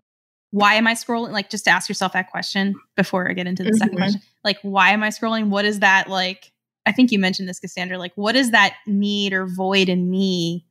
why 0.52 0.74
am 0.74 0.86
I 0.86 0.94
scrolling? 0.94 1.32
Like, 1.32 1.50
just 1.50 1.68
ask 1.68 1.88
yourself 1.88 2.12
that 2.12 2.30
question 2.30 2.76
before 2.96 3.28
I 3.28 3.34
get 3.34 3.48
into 3.48 3.64
the 3.64 3.70
mm-hmm. 3.70 3.78
second 3.78 3.96
question. 3.96 4.22
Like, 4.44 4.58
why 4.62 4.90
am 4.90 5.02
I 5.02 5.08
scrolling? 5.08 5.48
What 5.48 5.64
is 5.64 5.80
that 5.80 6.08
like? 6.08 6.52
I 6.86 6.92
think 6.92 7.10
you 7.10 7.18
mentioned 7.18 7.48
this, 7.48 7.58
Cassandra. 7.58 7.98
Like, 7.98 8.12
what 8.14 8.36
is 8.36 8.52
that 8.52 8.76
need 8.86 9.32
or 9.32 9.46
void 9.46 9.88
in 9.88 10.08
me 10.08 10.64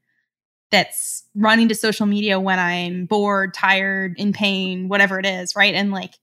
that's 0.72 1.26
running 1.36 1.68
to 1.68 1.76
social 1.76 2.06
media 2.06 2.40
when 2.40 2.58
I'm 2.58 3.06
bored, 3.06 3.54
tired, 3.54 4.16
in 4.18 4.32
pain, 4.32 4.88
whatever 4.88 5.20
it 5.20 5.26
is, 5.26 5.56
right? 5.56 5.76
And 5.76 5.92
like, 5.92 6.14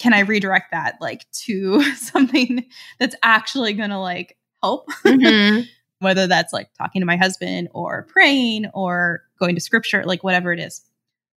can 0.00 0.14
I 0.14 0.20
redirect 0.20 0.70
that 0.70 0.96
like 0.98 1.30
to 1.32 1.82
something 1.94 2.64
that's 2.98 3.14
actually 3.22 3.74
going 3.74 3.90
to 3.90 3.98
like 3.98 4.36
help? 4.62 4.88
Mm-hmm. 5.04 5.60
Whether 6.00 6.26
that's 6.26 6.54
like 6.54 6.72
talking 6.78 7.02
to 7.02 7.06
my 7.06 7.18
husband 7.18 7.68
or 7.74 8.06
praying 8.08 8.66
or 8.72 9.22
going 9.38 9.54
to 9.54 9.60
scripture, 9.60 10.02
like 10.06 10.24
whatever 10.24 10.50
it 10.50 10.58
is. 10.58 10.82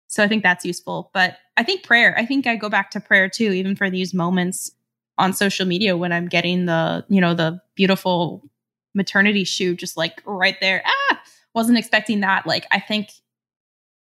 So 0.08 0.23
I 0.23 0.30
think 0.30 0.41
that's 0.41 0.63
useful. 0.63 1.12
But 1.13 1.38
I 1.58 1.63
think 1.63 1.84
prayer, 1.84 2.17
I 2.17 2.26
think 2.26 2.47
I 2.47 2.56
go 2.56 2.69
back 2.69 2.89
to 2.91 3.02
prayer 3.02 3.28
too, 3.28 3.52
even 3.52 3.76
for 3.76 3.89
these 3.89 4.13
moments 4.13 4.71
on 5.17 5.34
social 5.34 5.65
media 5.65 5.97
when 5.97 6.13
I'm 6.13 6.30
getting 6.30 6.65
the, 6.65 7.04
you 7.10 7.19
know, 7.19 7.34
the 7.34 7.60
beautiful 7.76 8.49
maternity 8.95 9.43
shoot 9.43 9.80
just 9.80 9.97
like 9.97 10.21
right 10.26 10.56
there. 10.62 10.82
Ah, 10.86 11.21
wasn't 11.54 11.78
expecting 11.78 12.21
that. 12.21 12.47
Like 12.47 12.65
I 12.71 12.80
think 12.80 13.10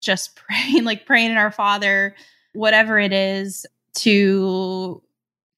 just 0.02 0.34
praying, 0.48 0.82
like 0.82 1.06
praying 1.06 1.30
in 1.30 1.36
our 1.36 1.52
Father, 1.52 2.16
whatever 2.54 2.98
it 2.98 3.12
is, 3.12 3.66
to 3.94 5.02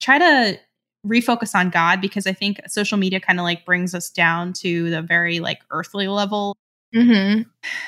try 0.01 0.19
to 0.19 0.59
refocus 1.07 1.55
on 1.55 1.71
God 1.71 2.01
because 2.01 2.27
I 2.27 2.33
think 2.33 2.61
social 2.69 2.99
media 2.99 3.21
kind 3.21 3.41
of 3.41 3.45
like 3.45 3.65
brings 3.65 3.95
us 3.95 4.11
down 4.11 4.53
to 4.55 4.91
the 4.91 5.03
very 5.03 5.41
like 5.41 5.61
earthly 5.71 6.09
level. 6.09 6.57
Mm-hmm. 6.95 7.43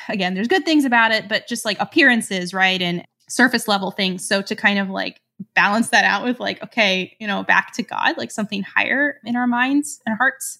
Again, 0.08 0.34
there's 0.34 0.48
good 0.48 0.64
things 0.64 0.84
about 0.84 1.12
it, 1.12 1.28
but 1.28 1.46
just 1.46 1.64
like 1.64 1.78
appearances, 1.78 2.52
right? 2.52 2.80
And 2.80 3.04
surface 3.28 3.68
level 3.68 3.90
things. 3.90 4.26
So 4.26 4.42
to 4.42 4.56
kind 4.56 4.78
of 4.78 4.90
like 4.90 5.20
balance 5.54 5.90
that 5.90 6.04
out 6.04 6.24
with 6.24 6.40
like, 6.40 6.62
okay, 6.62 7.16
you 7.20 7.26
know, 7.26 7.42
back 7.42 7.72
to 7.74 7.82
God, 7.82 8.16
like 8.16 8.30
something 8.30 8.62
higher 8.62 9.20
in 9.24 9.36
our 9.36 9.46
minds 9.46 10.00
and 10.06 10.16
hearts 10.16 10.58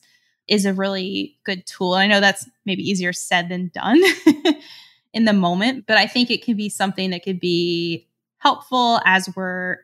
is 0.49 0.67
a 0.67 0.75
really 0.75 1.39
good 1.45 1.67
tool. 1.67 1.95
I 1.95 2.07
know 2.07 2.21
that's 2.21 2.49
maybe 2.67 2.89
easier 2.89 3.13
said 3.13 3.49
than 3.49 3.71
done 3.75 4.01
in 5.13 5.25
the 5.25 5.33
moment, 5.33 5.87
but 5.87 5.97
I 5.97 6.07
think 6.07 6.31
it 6.31 6.45
could 6.45 6.57
be 6.57 6.69
something 6.69 7.11
that 7.11 7.25
could 7.25 7.41
be 7.41 8.07
helpful 8.45 9.01
as 9.05 9.29
we're 9.35 9.79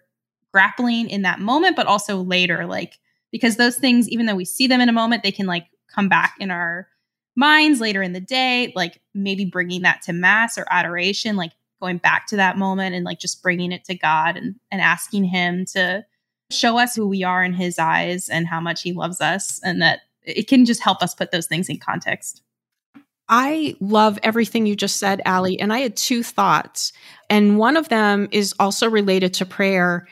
grappling 0.52 1.08
in 1.08 1.22
that 1.22 1.40
moment, 1.40 1.76
but 1.76 1.86
also 1.86 2.18
later, 2.18 2.66
like, 2.66 2.98
because 3.32 3.56
those 3.56 3.76
things, 3.76 4.08
even 4.08 4.26
though 4.26 4.34
we 4.34 4.44
see 4.44 4.66
them 4.66 4.80
in 4.80 4.88
a 4.88 4.92
moment, 4.92 5.22
they 5.22 5.32
can 5.32 5.46
like 5.46 5.66
come 5.92 6.08
back 6.08 6.34
in 6.38 6.50
our 6.50 6.86
minds 7.36 7.80
later 7.80 8.02
in 8.02 8.12
the 8.12 8.20
day, 8.20 8.72
like 8.76 9.00
maybe 9.14 9.44
bringing 9.44 9.82
that 9.82 10.02
to 10.02 10.12
mass 10.12 10.58
or 10.58 10.66
adoration, 10.70 11.36
like 11.36 11.52
going 11.80 11.96
back 11.96 12.26
to 12.26 12.36
that 12.36 12.58
moment 12.58 12.94
and 12.94 13.04
like 13.04 13.18
just 13.18 13.42
bringing 13.42 13.72
it 13.72 13.84
to 13.84 13.94
God 13.94 14.36
and, 14.36 14.56
and 14.70 14.82
asking 14.82 15.24
Him 15.24 15.64
to 15.72 16.04
show 16.50 16.78
us 16.78 16.94
who 16.94 17.08
we 17.08 17.24
are 17.24 17.42
in 17.42 17.54
His 17.54 17.78
eyes 17.78 18.28
and 18.28 18.46
how 18.46 18.60
much 18.60 18.82
He 18.82 18.92
loves 18.92 19.20
us, 19.20 19.60
and 19.62 19.80
that 19.80 20.00
it 20.22 20.48
can 20.48 20.66
just 20.66 20.82
help 20.82 21.02
us 21.02 21.14
put 21.14 21.30
those 21.30 21.46
things 21.46 21.68
in 21.68 21.78
context. 21.78 22.42
I 23.30 23.76
love 23.80 24.18
everything 24.22 24.66
you 24.66 24.76
just 24.76 24.96
said, 24.96 25.22
Allie. 25.24 25.58
And 25.60 25.72
I 25.72 25.78
had 25.78 25.96
two 25.96 26.22
thoughts. 26.22 26.92
And 27.30 27.56
one 27.56 27.76
of 27.76 27.88
them 27.88 28.28
is 28.32 28.54
also 28.58 28.90
related 28.90 29.34
to 29.34 29.46
prayer. 29.46 30.06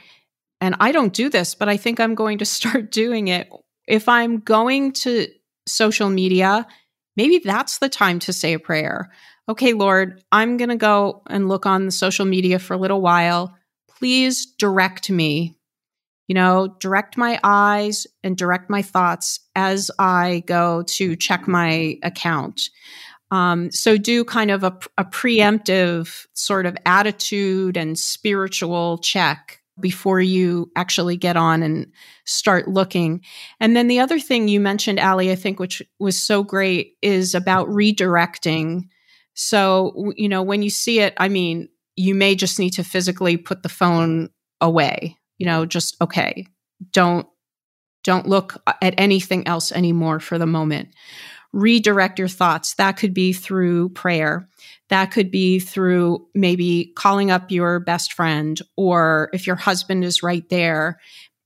And 0.61 0.77
I 0.81 0.93
don't 0.93 1.13
do 1.13 1.29
this, 1.29 1.55
but 1.55 1.69
I 1.69 1.77
think 1.77 2.01
I'm 2.01 2.15
going 2.15 2.39
to 2.39 2.45
start 2.47 2.91
doing 2.91 3.29
it. 3.29 3.51
If 3.87 4.09
I'm 4.09 4.39
going 4.39 4.93
to 4.93 5.27
social 5.67 6.09
media, 6.09 6.67
maybe 7.17 7.41
that's 7.45 7.79
the 7.79 7.89
time 7.89 8.21
to 8.21 8.33
say 8.33 8.55
a 8.55 8.59
prayer 8.59 9.11
okay, 9.49 9.73
Lord, 9.73 10.23
I'm 10.31 10.57
going 10.57 10.69
to 10.69 10.77
go 10.77 11.23
and 11.27 11.49
look 11.49 11.67
on 11.67 11.87
the 11.87 11.91
social 11.91 12.27
media 12.27 12.59
for 12.59 12.75
a 12.75 12.79
little 12.79 13.01
while. 13.01 13.57
Please 13.99 14.47
direct 14.47 15.11
me, 15.11 15.57
you 16.29 16.35
know, 16.35 16.77
direct 16.81 17.17
my 17.17 17.41
eyes 17.43 18.07
and 18.23 18.37
direct 18.37 18.69
my 18.69 18.83
thoughts 18.83 19.41
as 19.57 19.91
I 19.99 20.43
go 20.47 20.83
to 20.83 21.17
check 21.17 21.49
my 21.49 21.99
account. 22.03 22.61
Um, 23.31 23.71
so 23.71 23.97
do 23.97 24.25
kind 24.25 24.51
of 24.51 24.65
a, 24.65 24.79
a 24.97 25.05
preemptive 25.05 26.27
sort 26.33 26.67
of 26.67 26.77
attitude 26.87 27.77
and 27.77 27.99
spiritual 27.99 28.99
check 28.99 29.61
before 29.81 30.21
you 30.21 30.71
actually 30.75 31.17
get 31.17 31.37
on 31.37 31.63
and 31.63 31.93
start 32.25 32.67
looking. 32.69 33.23
And 33.61 33.77
then 33.77 33.87
the 33.87 34.01
other 34.01 34.19
thing 34.19 34.49
you 34.49 34.61
mentioned, 34.61 34.99
Allie, 34.99 35.31
I 35.31 35.37
think, 35.37 35.61
which 35.61 35.83
was 36.01 36.21
so 36.21 36.43
great, 36.43 36.95
is 37.03 37.35
about 37.35 37.69
redirecting 37.69 38.89
so, 39.41 40.13
you 40.17 40.29
know, 40.29 40.43
when 40.43 40.63
you 40.63 40.71
see 40.71 40.99
it, 40.99 41.15
I 41.17 41.29
mean, 41.29 41.69
you 41.95 42.17
may 42.17 42.35
just 42.35 42.59
need 42.59 42.71
to 42.71 42.83
physically 42.83 43.37
put 43.37 43.63
the 43.63 43.69
phone 43.69 44.31
away, 44.61 45.17
you 45.39 45.47
know, 45.47 45.65
just 45.65 45.95
okay. 46.03 46.49
Don't 46.91 47.25
don't 48.03 48.27
look 48.27 48.61
at 48.83 48.95
anything 48.99 49.47
else 49.47 49.71
anymore 49.71 50.19
for 50.19 50.39
the 50.39 50.47
moment. 50.47 50.89
Redirect 51.53 52.19
your 52.19 52.29
thoughts. 52.29 52.75
That 52.75 52.97
could 52.97 53.15
be 53.15 53.33
through 53.33 53.91
prayer. 53.91 54.49
That 54.89 55.07
could 55.07 55.31
be 55.31 55.59
through 55.59 56.27
maybe 56.35 56.93
calling 56.97 57.31
up 57.31 57.51
your 57.51 57.81
best 57.81 58.13
friend 58.13 58.61
or 58.77 59.31
if 59.33 59.47
your 59.47 59.57
husband 59.57 60.05
is 60.05 60.23
right 60.23 60.49
there, 60.49 60.99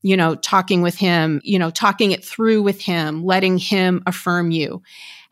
you 0.03 0.17
know, 0.17 0.35
talking 0.35 0.83
with 0.83 0.97
him, 0.97 1.41
you 1.45 1.59
know, 1.59 1.71
talking 1.71 2.13
it 2.13 2.25
through 2.25 2.63
with 2.63 2.81
him, 2.81 3.25
letting 3.25 3.59
him 3.59 4.03
affirm 4.07 4.51
you 4.51 4.83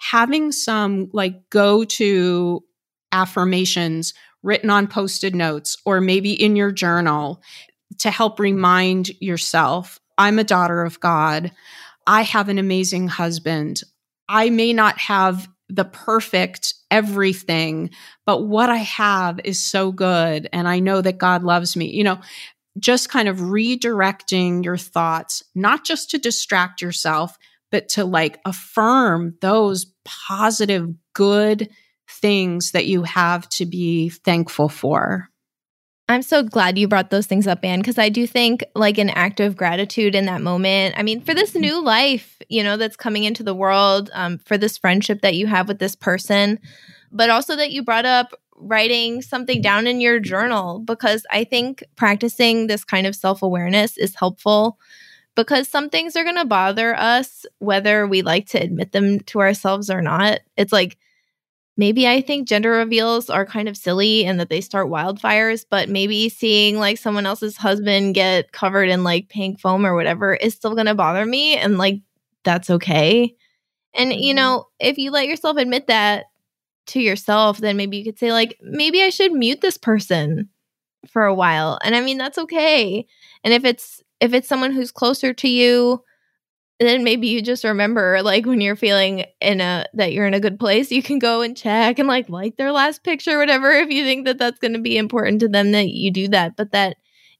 having 0.01 0.51
some 0.51 1.11
like 1.13 1.49
go 1.51 1.85
to 1.85 2.65
affirmations 3.13 4.15
written 4.43 4.71
on 4.71 4.89
Post-it 4.89 5.35
notes 5.35 5.77
or 5.85 6.01
maybe 6.01 6.33
in 6.33 6.57
your 6.57 6.73
journal 6.73 7.43
to 7.99 8.11
help 8.11 8.41
remind 8.41 9.11
yourself 9.21 10.01
I'm 10.17 10.39
a 10.39 10.45
daughter 10.45 10.83
of 10.83 11.01
God. 11.01 11.53
I 12.07 12.23
have 12.23 12.49
an 12.49 12.59
amazing 12.59 13.09
husband. 13.09 13.83
I 14.31 14.49
may 14.49 14.73
not 14.73 14.97
have 14.99 15.49
the 15.69 15.85
perfect 15.85 16.75
everything, 16.91 17.91
but 18.25 18.43
what 18.47 18.71
I 18.71 18.77
have 18.77 19.41
is 19.45 19.65
so 19.65 19.91
good. 19.91 20.49
And 20.53 20.69
I 20.69 20.79
know 20.79 21.01
that 21.01 21.19
God 21.19 21.43
loves 21.43 21.77
me. 21.77 21.91
You 21.91 22.05
know, 22.05 22.21
just 22.79 23.09
kind 23.09 23.29
of 23.29 23.39
redirecting 23.39 24.65
your 24.65 24.77
thoughts, 24.77 25.43
not 25.57 25.85
just 25.85 26.11
to 26.11 26.19
distract 26.19 26.81
yourself, 26.81 27.37
but 27.73 27.89
to 27.91 28.05
like 28.05 28.41
affirm 28.45 29.35
those 29.41 29.87
positive, 30.05 30.89
good 31.13 31.69
things 32.09 32.71
that 32.71 32.87
you 32.87 33.03
have 33.03 33.49
to 33.49 33.67
be 33.67 34.11
thankful 34.11 34.69
for. 34.69 35.29
I'm 36.11 36.23
so 36.23 36.43
glad 36.43 36.77
you 36.77 36.89
brought 36.89 37.11
those 37.11 37.27
things 37.27 37.47
up, 37.47 37.65
Ann, 37.65 37.79
because 37.79 37.99
I 37.99 38.09
do 38.09 38.27
think 38.27 38.65
like 38.75 38.99
an 38.99 39.11
act 39.11 39.39
of 39.39 39.57
gratitude 39.57 40.17
in 40.17 40.27
that 40.27 40.43
moment. 40.43 40.97
I 40.99 41.05
mean, 41.05 41.21
for 41.21 41.35
this 41.35 41.55
new 41.55 41.81
life, 41.83 42.37
you 42.49 42.65
know, 42.65 42.77
that's 42.77 42.97
coming 42.97 43.23
into 43.23 43.45
the 43.45 43.55
world, 43.55 44.11
um, 44.13 44.39
for 44.39 44.59
this 44.59 44.77
friendship 44.77 45.21
that 45.23 45.37
you 45.37 45.47
have 45.47 45.69
with 45.69 45.79
this 45.79 45.95
person, 45.95 46.59
but 47.13 47.31
also 47.31 47.55
that 47.55 47.71
you 47.71 47.85
brought 47.85 48.07
up 48.07 48.35
writing 48.57 49.23
something 49.23 49.63
down 49.63 49.87
in 49.87 50.01
your 50.01 50.19
journal, 50.19 50.81
because 50.81 51.25
I 51.31 51.45
think 51.45 51.85
practicing 51.95 52.67
this 52.67 52.85
kind 52.85 53.07
of 53.07 53.15
self 53.15 53.41
awareness 53.41 53.97
is 53.97 54.17
helpful 54.17 54.79
because 55.37 55.69
some 55.69 55.89
things 55.89 56.17
are 56.17 56.25
going 56.25 56.37
to 56.37 56.45
bother 56.45 56.95
us, 56.97 57.47
whether 57.61 58.07
we 58.07 58.23
like 58.23 58.47
to 58.49 58.61
admit 58.61 58.91
them 58.91 59.21
to 59.21 59.41
ourselves 59.41 59.89
or 59.89 60.03
not. 60.03 60.41
It's 60.57 60.73
like, 60.73 60.99
maybe 61.81 62.07
I 62.07 62.21
think 62.21 62.47
gender 62.47 62.73
reveals 62.73 63.31
are 63.31 63.47
kind 63.47 63.67
of 63.67 63.75
silly 63.75 64.27
and 64.27 64.39
that 64.39 64.51
they 64.51 64.61
start 64.61 64.89
wildfires, 64.89 65.65
but 65.69 65.89
maybe 65.89 66.29
seeing 66.29 66.79
like 66.79 66.99
someone 66.99 67.25
else's 67.25 67.57
husband 67.57 68.15
get 68.15 68.53
covered 68.53 68.91
in 68.91 69.03
like 69.03 69.31
pink 69.31 69.59
foam 69.59 69.87
or 69.87 69.95
whatever 69.95 70.35
is 70.35 70.53
still 70.53 70.75
going 70.75 70.89
to 70.89 70.95
bother 70.95 71.25
me. 71.25 71.57
And 71.57 71.79
like, 71.79 72.03
that's 72.45 72.69
okay. 72.69 73.35
And, 73.95 74.13
you 74.13 74.35
mm-hmm. 74.35 74.37
know, 74.37 74.67
if 74.79 74.99
you 74.99 75.11
let 75.11 75.27
yourself 75.27 75.57
admit 75.57 75.87
that 75.87 76.27
to 76.89 77.01
yourself, 77.01 77.57
then 77.57 77.79
maybe 77.79 77.97
you 77.97 78.05
could 78.05 78.19
say, 78.19 78.31
like, 78.31 78.59
maybe 78.61 79.03
I 79.03 79.09
should 79.09 79.33
mute 79.33 79.63
this 79.63 79.79
person 79.79 80.51
for 81.09 81.25
a 81.25 81.35
while. 81.35 81.79
And 81.83 81.97
I 81.97 82.03
mean, 82.03 82.19
that's 82.19 82.37
okay. 82.37 83.07
And 83.43 83.55
if 83.55 83.65
it's 83.65 84.03
if 84.21 84.35
it's 84.35 84.49
someone 84.49 84.73
who's 84.73 84.93
closer 84.93 85.33
to 85.33 85.49
you, 85.49 86.05
then 86.89 87.05
maybe 87.05 87.29
you 87.29 87.43
just 87.43 87.63
remember 87.63 88.23
like 88.23 88.47
when 88.47 88.61
you're 88.61 88.77
feeling 88.77 89.27
in 89.41 89.61
a 89.61 89.85
that 89.95 90.13
you're 90.13 90.27
in 90.27 90.35
a 90.35 90.41
good 90.41 90.59
place, 90.59 90.91
you 90.91 91.03
can 91.03 91.19
go 91.19 91.43
and 91.43 91.57
check 91.57 91.99
and 91.99 92.09
like 92.09 92.29
like 92.29 92.57
their 92.57 92.73
last 92.73 93.05
picture 93.05 93.39
whatever 93.39 93.71
if 93.71 93.91
you 93.91 94.05
think 94.05 94.25
that 94.25 94.39
that's 94.39 94.59
going 94.59 94.73
to 94.73 94.81
be 94.81 94.97
important 94.97 95.41
to 95.41 95.49
them 95.49 95.73
that 95.73 95.89
you 95.89 96.11
do 96.11 96.29
that, 96.29 96.57
but 96.57 96.73
that 96.73 96.97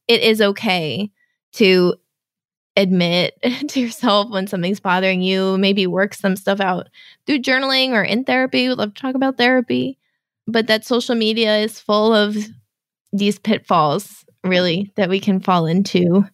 it 0.09 0.21
is 0.23 0.41
okay 0.41 1.11
to 1.53 1.95
admit 2.77 3.39
to 3.69 3.81
yourself 3.81 4.31
when 4.31 4.47
something's 4.47 4.81
bothering 4.81 5.23
you, 5.23 5.57
maybe 5.59 5.87
work 5.87 6.15
some 6.15 6.37
stuff 6.37 6.61
out 6.61 6.89
through 7.27 7.39
journaling 7.39 7.91
or 7.91 8.03
in 8.03 8.25
therapy. 8.25 8.69
We 8.69 8.75
love 8.75 8.95
to 8.95 9.01
talk 9.03 9.15
about 9.15 9.39
therapy, 9.39 9.99
but 10.47 10.67
that 10.67 10.85
social 10.85 11.15
media 11.15 11.59
is 11.59 11.81
full 11.81 12.15
of 12.15 12.37
these 13.13 13.39
pitfalls 13.39 14.25
really 14.45 14.93
that 14.97 15.09
we 15.09 15.21
can 15.21 15.41
fall 15.41 15.67
into 15.67 16.25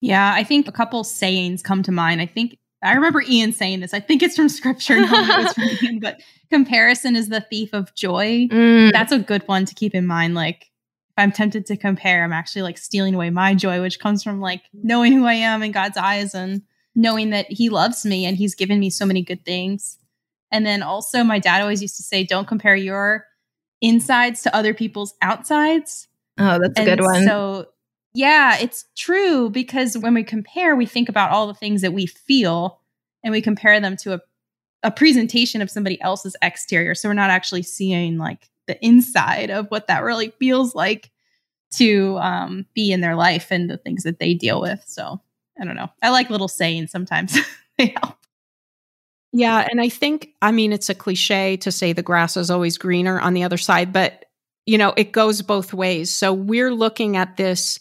yeah, 0.00 0.32
I 0.34 0.44
think 0.44 0.68
a 0.68 0.72
couple 0.72 1.04
sayings 1.04 1.62
come 1.62 1.82
to 1.82 1.92
mind. 1.92 2.20
I 2.20 2.26
think 2.26 2.58
I 2.82 2.94
remember 2.94 3.22
Ian 3.22 3.52
saying 3.52 3.80
this. 3.80 3.92
I 3.92 4.00
think 4.00 4.22
it's 4.22 4.36
from 4.36 4.48
scripture, 4.48 5.00
no, 5.00 5.48
from 5.52 5.64
Ian, 5.82 5.98
but 6.00 6.20
comparison 6.50 7.16
is 7.16 7.28
the 7.28 7.40
thief 7.40 7.72
of 7.72 7.94
joy. 7.94 8.46
Mm. 8.50 8.92
That's 8.92 9.12
a 9.12 9.18
good 9.18 9.46
one 9.48 9.64
to 9.64 9.74
keep 9.74 9.94
in 9.94 10.06
mind. 10.06 10.34
Like, 10.34 10.62
if 10.62 11.14
I'm 11.16 11.32
tempted 11.32 11.66
to 11.66 11.76
compare, 11.76 12.22
I'm 12.22 12.32
actually 12.32 12.62
like 12.62 12.78
stealing 12.78 13.14
away 13.14 13.30
my 13.30 13.54
joy, 13.54 13.80
which 13.80 13.98
comes 13.98 14.22
from 14.22 14.40
like 14.40 14.62
knowing 14.72 15.12
who 15.12 15.26
I 15.26 15.34
am 15.34 15.62
in 15.64 15.72
God's 15.72 15.96
eyes 15.96 16.34
and 16.34 16.62
knowing 16.94 17.30
that 17.30 17.46
He 17.50 17.68
loves 17.68 18.04
me 18.04 18.24
and 18.24 18.36
He's 18.36 18.54
given 18.54 18.78
me 18.78 18.90
so 18.90 19.04
many 19.04 19.22
good 19.22 19.44
things. 19.44 19.98
And 20.52 20.64
then 20.64 20.82
also, 20.82 21.24
my 21.24 21.40
dad 21.40 21.60
always 21.60 21.82
used 21.82 21.96
to 21.96 22.02
say, 22.02 22.22
don't 22.24 22.46
compare 22.46 22.76
your 22.76 23.26
insides 23.80 24.42
to 24.42 24.54
other 24.54 24.72
people's 24.72 25.14
outsides. 25.20 26.06
Oh, 26.38 26.58
that's 26.60 26.78
a 26.78 26.84
good 26.84 27.00
one. 27.00 27.26
So 27.26 27.66
yeah, 28.14 28.58
it's 28.58 28.86
true 28.96 29.50
because 29.50 29.96
when 29.96 30.14
we 30.14 30.24
compare, 30.24 30.74
we 30.74 30.86
think 30.86 31.08
about 31.08 31.30
all 31.30 31.46
the 31.46 31.54
things 31.54 31.82
that 31.82 31.92
we 31.92 32.06
feel 32.06 32.80
and 33.22 33.32
we 33.32 33.40
compare 33.40 33.80
them 33.80 33.96
to 33.98 34.14
a, 34.14 34.20
a 34.82 34.90
presentation 34.90 35.62
of 35.62 35.70
somebody 35.70 36.00
else's 36.00 36.36
exterior. 36.42 36.94
So 36.94 37.08
we're 37.08 37.14
not 37.14 37.30
actually 37.30 37.62
seeing 37.62 38.18
like 38.18 38.48
the 38.66 38.82
inside 38.84 39.50
of 39.50 39.66
what 39.68 39.88
that 39.88 40.02
really 40.02 40.32
feels 40.38 40.74
like 40.74 41.10
to 41.74 42.16
um, 42.18 42.66
be 42.74 42.92
in 42.92 43.00
their 43.00 43.14
life 43.16 43.48
and 43.50 43.68
the 43.68 43.76
things 43.76 44.04
that 44.04 44.18
they 44.18 44.34
deal 44.34 44.60
with. 44.60 44.82
So 44.86 45.20
I 45.60 45.64
don't 45.64 45.76
know. 45.76 45.90
I 46.02 46.10
like 46.10 46.30
little 46.30 46.48
sayings 46.48 46.90
sometimes, 46.90 47.36
they 47.78 47.94
help. 48.02 48.14
Yeah. 49.32 49.66
And 49.70 49.80
I 49.80 49.88
think, 49.90 50.30
I 50.40 50.52
mean, 50.52 50.72
it's 50.72 50.88
a 50.88 50.94
cliche 50.94 51.56
to 51.58 51.70
say 51.70 51.92
the 51.92 52.02
grass 52.02 52.36
is 52.36 52.50
always 52.50 52.78
greener 52.78 53.20
on 53.20 53.34
the 53.34 53.42
other 53.42 53.58
side, 53.58 53.92
but, 53.92 54.24
you 54.68 54.76
know, 54.76 54.92
it 54.98 55.12
goes 55.12 55.40
both 55.40 55.72
ways. 55.72 56.12
So 56.12 56.30
we're 56.34 56.74
looking 56.74 57.16
at 57.16 57.38
this 57.38 57.80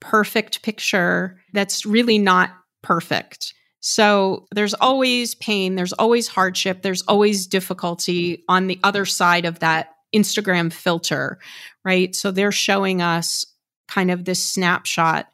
perfect 0.00 0.62
picture 0.62 1.40
that's 1.52 1.86
really 1.86 2.18
not 2.18 2.50
perfect. 2.82 3.54
So 3.78 4.48
there's 4.52 4.74
always 4.74 5.36
pain, 5.36 5.76
there's 5.76 5.92
always 5.92 6.26
hardship, 6.26 6.82
there's 6.82 7.02
always 7.02 7.46
difficulty 7.46 8.42
on 8.48 8.66
the 8.66 8.80
other 8.82 9.04
side 9.04 9.44
of 9.44 9.60
that 9.60 9.90
Instagram 10.12 10.72
filter, 10.72 11.38
right? 11.84 12.12
So 12.12 12.32
they're 12.32 12.50
showing 12.50 13.00
us 13.00 13.46
kind 13.86 14.10
of 14.10 14.24
this 14.24 14.42
snapshot 14.42 15.28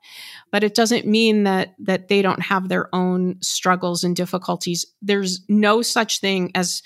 but 0.50 0.62
it 0.62 0.74
doesn't 0.74 1.06
mean 1.06 1.44
that 1.44 1.74
that 1.78 2.08
they 2.08 2.20
don't 2.20 2.42
have 2.42 2.68
their 2.68 2.94
own 2.94 3.36
struggles 3.40 4.04
and 4.04 4.14
difficulties 4.14 4.84
there's 5.00 5.40
no 5.48 5.80
such 5.80 6.20
thing 6.20 6.50
as 6.54 6.82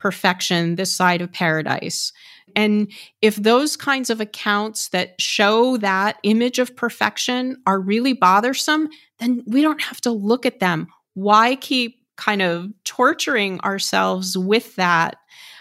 perfection 0.00 0.74
this 0.74 0.92
side 0.92 1.22
of 1.22 1.32
paradise 1.32 2.12
and 2.56 2.90
if 3.22 3.36
those 3.36 3.76
kinds 3.76 4.10
of 4.10 4.20
accounts 4.20 4.88
that 4.90 5.20
show 5.20 5.76
that 5.78 6.18
image 6.22 6.58
of 6.58 6.76
perfection 6.76 7.56
are 7.66 7.80
really 7.80 8.12
bothersome 8.12 8.88
then 9.18 9.42
we 9.46 9.62
don't 9.62 9.82
have 9.82 10.00
to 10.00 10.10
look 10.10 10.46
at 10.46 10.60
them 10.60 10.86
why 11.14 11.54
keep 11.56 12.00
kind 12.16 12.42
of 12.42 12.68
torturing 12.84 13.60
ourselves 13.60 14.38
with 14.38 14.74
that 14.76 15.16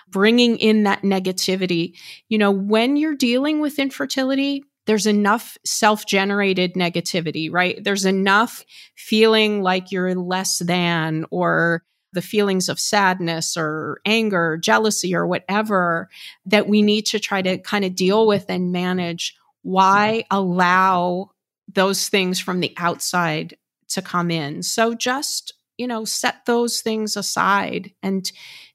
bringing 0.10 0.58
in 0.58 0.84
that 0.84 1.01
negativity 1.01 1.93
you 2.29 2.38
know 2.38 2.51
when 2.51 2.95
you're 2.95 3.15
dealing 3.15 3.60
with 3.60 3.79
infertility 3.79 4.63
there's 4.86 5.08
enough 5.08 5.58
self 5.65 6.06
generated 6.06 6.73
negativity, 6.73 7.51
right? 7.51 7.82
There's 7.82 8.06
enough 8.06 8.65
feeling 8.95 9.62
like 9.62 9.91
you're 9.91 10.15
less 10.15 10.60
than 10.60 11.25
or 11.32 11.84
the 12.13 12.21
feelings 12.21 12.69
of 12.69 12.80
sadness 12.80 13.58
or 13.58 13.99
anger, 14.06 14.58
jealousy, 14.58 15.15
or 15.15 15.28
whatever 15.28 16.10
that 16.45 16.67
we 16.67 16.82
need 16.82 17.06
to 17.08 17.19
try 17.19 17.41
to 17.41 17.58
kind 17.58 17.84
of 17.84 17.95
deal 17.95 18.26
with 18.26 18.45
and 18.49 18.71
manage. 18.71 19.36
Why 19.63 20.26
allow 20.32 21.32
those 21.73 22.10
things 22.10 22.39
from 22.39 22.60
the 22.60 22.73
outside 22.78 23.58
to 23.89 24.02
come 24.02 24.32
in? 24.32 24.63
So 24.63 24.93
just, 24.93 25.54
you 25.78 25.88
know, 25.88 26.06
set 26.06 26.45
those 26.45 26.82
things 26.82 27.17
aside 27.17 27.91
and 28.02 28.30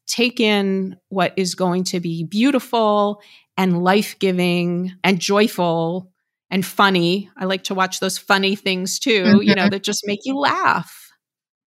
take 0.07 0.41
in 0.41 0.97
what 1.09 1.35
is 1.37 1.55
going 1.55 1.85
to 1.85 2.01
be 2.01 2.25
beautiful 2.25 3.23
and 3.57 3.85
life 3.85 4.19
giving 4.19 4.93
and 5.05 5.21
joyful 5.21 6.11
and 6.51 6.65
funny. 6.65 7.31
I 7.37 7.45
like 7.45 7.65
to 7.65 7.75
watch 7.75 8.01
those 8.01 8.19
funny 8.19 8.57
things 8.57 8.99
too, 8.99 9.23
mm-hmm. 9.23 9.43
you 9.43 9.55
know, 9.55 9.69
that 9.69 9.83
just 9.83 10.07
make 10.07 10.21
you 10.25 10.39
laugh. 10.39 11.08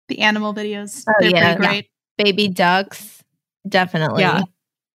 The 0.10 0.20
animal 0.20 0.54
videos. 0.54 1.06
Oh, 1.08 1.24
yeah. 1.24 1.56
great. 1.56 1.88
Yeah. 2.18 2.26
Baby 2.26 2.48
ducks. 2.50 3.24
Definitely. 3.68 4.24
Yeah. 4.24 4.42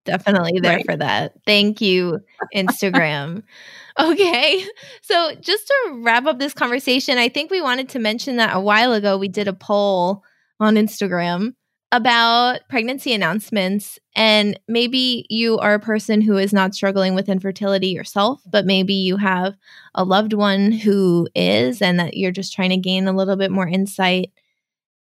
Definitely 0.04 0.60
there 0.60 0.76
right. 0.76 0.84
for 0.84 0.96
that. 0.96 1.32
Thank 1.46 1.80
you, 1.80 2.20
Instagram. 2.54 3.42
okay. 3.98 4.66
So, 5.00 5.34
just 5.40 5.66
to 5.66 6.00
wrap 6.02 6.26
up 6.26 6.38
this 6.38 6.52
conversation, 6.52 7.16
I 7.16 7.30
think 7.30 7.50
we 7.50 7.62
wanted 7.62 7.88
to 7.90 7.98
mention 7.98 8.36
that 8.36 8.54
a 8.54 8.60
while 8.60 8.92
ago 8.92 9.16
we 9.16 9.28
did 9.28 9.48
a 9.48 9.54
poll 9.54 10.22
on 10.60 10.74
Instagram 10.74 11.54
about 11.90 12.60
pregnancy 12.68 13.14
announcements. 13.14 13.98
And 14.16 14.58
maybe 14.68 15.26
you 15.30 15.58
are 15.58 15.74
a 15.74 15.80
person 15.80 16.20
who 16.20 16.36
is 16.36 16.52
not 16.52 16.74
struggling 16.74 17.14
with 17.14 17.28
infertility 17.28 17.88
yourself, 17.88 18.42
but 18.50 18.66
maybe 18.66 18.94
you 18.94 19.16
have 19.16 19.54
a 19.94 20.04
loved 20.04 20.32
one 20.32 20.72
who 20.72 21.28
is, 21.34 21.80
and 21.80 21.98
that 22.00 22.16
you're 22.16 22.32
just 22.32 22.52
trying 22.52 22.70
to 22.70 22.76
gain 22.76 23.06
a 23.06 23.12
little 23.12 23.36
bit 23.36 23.52
more 23.52 23.68
insight 23.68 24.32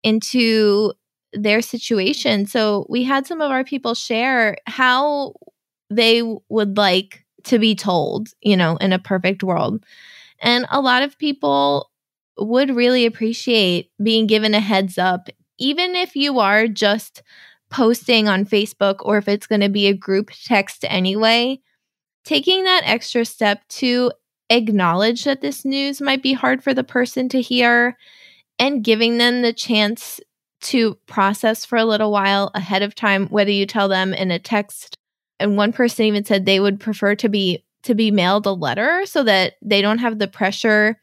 into 0.04 0.94
their 1.34 1.62
situation. 1.62 2.46
So 2.46 2.86
we 2.90 3.04
had 3.04 3.26
some 3.26 3.42
of 3.42 3.52
our 3.52 3.64
people 3.64 3.94
share 3.96 4.58
how 4.68 5.34
they 5.90 6.22
would 6.50 6.78
like 6.78 7.26
to 7.44 7.60
be 7.60 7.76
told, 7.76 8.30
you 8.42 8.56
know, 8.58 8.78
in 8.78 8.94
a 8.94 9.00
perfect 9.00 9.44
world. 9.44 9.84
And 10.40 10.66
a 10.70 10.82
lot 10.82 11.04
of 11.04 11.18
people 11.18 11.90
would 12.38 12.76
really 12.76 13.06
appreciate 13.06 13.92
being 14.02 14.28
given 14.28 14.54
a 14.54 14.60
heads 14.60 14.98
up 14.98 15.30
even 15.62 15.96
if 15.96 16.16
you 16.16 16.40
are 16.40 16.68
just 16.68 17.22
posting 17.70 18.28
on 18.28 18.46
Facebook 18.46 18.96
or 19.02 19.18
if 19.18 19.28
it's 19.28 19.48
going 19.48 19.62
to 19.62 19.70
be 19.70 19.88
a 19.88 19.94
group 19.94 20.32
text 20.44 20.84
anyway, 20.90 21.62
taking 22.26 22.64
that 22.64 22.82
extra 22.84 23.24
step 23.24 23.62
to 23.70 24.12
acknowledge 24.50 25.24
that 25.24 25.42
this 25.42 25.64
news 25.64 26.02
might 26.02 26.24
be 26.24 26.34
hard 26.34 26.64
for 26.64 26.74
the 26.74 26.84
person 26.84 27.30
to 27.30 27.40
hear 27.40 27.96
and 28.62 28.84
giving 28.84 29.18
them 29.18 29.42
the 29.42 29.52
chance 29.52 30.22
to 30.62 30.94
process 31.08 31.66
for 31.66 31.78
a 31.78 31.86
little 31.86 32.12
while 32.12 32.52
ahead 32.54 32.84
of 32.84 32.94
time 32.96 33.28
whether 33.28 33.52
you 33.52 33.66
tell 33.66 33.90
them 33.90 34.14
in 34.14 34.30
a 34.30 34.40
text 34.40 34.96
and 35.40 35.58
one 35.58 35.74
person 35.74 36.06
even 36.06 36.24
said 36.24 36.46
they 36.46 36.60
would 36.60 36.80
prefer 36.80 37.16
to 37.16 37.28
be 37.28 37.66
to 37.84 37.96
be 37.96 38.12
mailed 38.12 38.46
a 38.46 38.52
letter 38.52 39.02
so 39.06 39.24
that 39.24 39.54
they 39.64 39.82
don't 39.82 39.98
have 39.98 40.20
the 40.20 40.28
pressure 40.28 41.02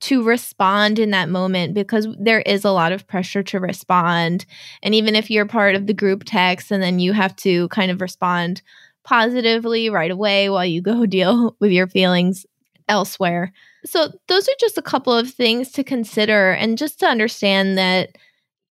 to 0.00 0.24
respond 0.24 0.98
in 0.98 1.10
that 1.10 1.28
moment 1.28 1.72
because 1.72 2.08
there 2.18 2.40
is 2.40 2.64
a 2.64 2.72
lot 2.72 2.92
of 2.92 3.06
pressure 3.06 3.42
to 3.44 3.60
respond. 3.60 4.44
And 4.82 4.94
even 4.94 5.14
if 5.14 5.30
you're 5.30 5.46
part 5.46 5.74
of 5.74 5.86
the 5.86 5.94
group 5.94 6.24
text 6.26 6.70
and 6.70 6.82
then 6.82 6.98
you 6.98 7.12
have 7.12 7.34
to 7.36 7.68
kind 7.68 7.90
of 7.90 8.00
respond 8.00 8.60
positively 9.04 9.88
right 9.88 10.10
away 10.10 10.50
while 10.50 10.66
you 10.66 10.82
go 10.82 11.06
deal 11.06 11.56
with 11.60 11.70
your 11.70 11.86
feelings 11.86 12.44
elsewhere. 12.88 13.52
So, 13.86 14.10
those 14.28 14.48
are 14.48 14.54
just 14.60 14.78
a 14.78 14.82
couple 14.82 15.12
of 15.12 15.30
things 15.30 15.70
to 15.72 15.84
consider 15.84 16.52
and 16.52 16.76
just 16.76 17.00
to 17.00 17.06
understand 17.06 17.78
that, 17.78 18.16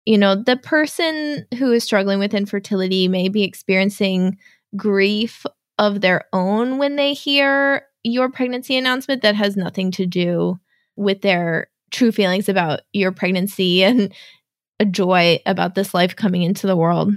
you 0.04 0.18
know, 0.18 0.34
the 0.34 0.56
person 0.56 1.46
who 1.58 1.72
is 1.72 1.84
struggling 1.84 2.18
with 2.18 2.34
infertility 2.34 3.08
may 3.08 3.28
be 3.28 3.42
experiencing 3.42 4.36
grief 4.76 5.46
of 5.78 6.00
their 6.00 6.24
own 6.32 6.78
when 6.78 6.96
they 6.96 7.12
hear 7.12 7.86
your 8.02 8.30
pregnancy 8.30 8.76
announcement 8.76 9.22
that 9.22 9.34
has 9.34 9.56
nothing 9.56 9.90
to 9.92 10.06
do 10.06 10.58
with 10.96 11.22
their 11.22 11.68
true 11.90 12.12
feelings 12.12 12.48
about 12.48 12.80
your 12.92 13.12
pregnancy 13.12 13.84
and 13.84 14.12
a 14.78 14.84
joy 14.84 15.40
about 15.46 15.74
this 15.74 15.94
life 15.94 16.14
coming 16.14 16.42
into 16.42 16.66
the 16.66 16.76
world. 16.76 17.12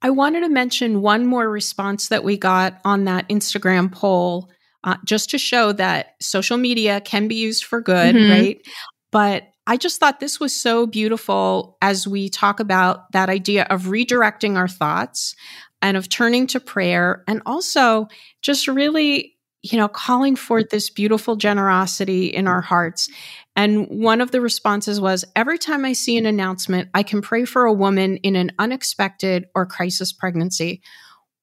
I 0.00 0.10
wanted 0.10 0.40
to 0.40 0.48
mention 0.48 1.02
one 1.02 1.26
more 1.26 1.50
response 1.50 2.08
that 2.08 2.22
we 2.22 2.36
got 2.36 2.80
on 2.84 3.04
that 3.04 3.28
Instagram 3.28 3.90
poll, 3.90 4.48
uh, 4.84 4.96
just 5.04 5.30
to 5.30 5.38
show 5.38 5.72
that 5.72 6.14
social 6.20 6.56
media 6.56 7.00
can 7.00 7.28
be 7.28 7.34
used 7.34 7.64
for 7.64 7.80
good, 7.80 8.14
mm-hmm. 8.14 8.30
right? 8.30 8.66
But 9.10 9.44
I 9.66 9.76
just 9.76 10.00
thought 10.00 10.20
this 10.20 10.40
was 10.40 10.54
so 10.54 10.86
beautiful 10.86 11.76
as 11.82 12.06
we 12.06 12.28
talk 12.28 12.60
about 12.60 13.10
that 13.12 13.28
idea 13.28 13.64
of 13.64 13.84
redirecting 13.84 14.56
our 14.56 14.68
thoughts 14.68 15.34
and 15.82 15.96
of 15.96 16.08
turning 16.08 16.46
to 16.48 16.60
prayer 16.60 17.22
and 17.26 17.42
also 17.44 18.08
just 18.42 18.66
really 18.66 19.38
you 19.62 19.76
know, 19.76 19.88
calling 19.88 20.36
forth 20.36 20.70
this 20.70 20.88
beautiful 20.88 21.36
generosity 21.36 22.26
in 22.26 22.46
our 22.46 22.60
hearts. 22.60 23.08
And 23.56 23.88
one 23.88 24.20
of 24.20 24.30
the 24.30 24.40
responses 24.40 25.00
was 25.00 25.24
every 25.34 25.58
time 25.58 25.84
I 25.84 25.94
see 25.94 26.16
an 26.16 26.26
announcement, 26.26 26.90
I 26.94 27.02
can 27.02 27.22
pray 27.22 27.44
for 27.44 27.64
a 27.64 27.72
woman 27.72 28.18
in 28.18 28.36
an 28.36 28.52
unexpected 28.58 29.46
or 29.54 29.66
crisis 29.66 30.12
pregnancy. 30.12 30.80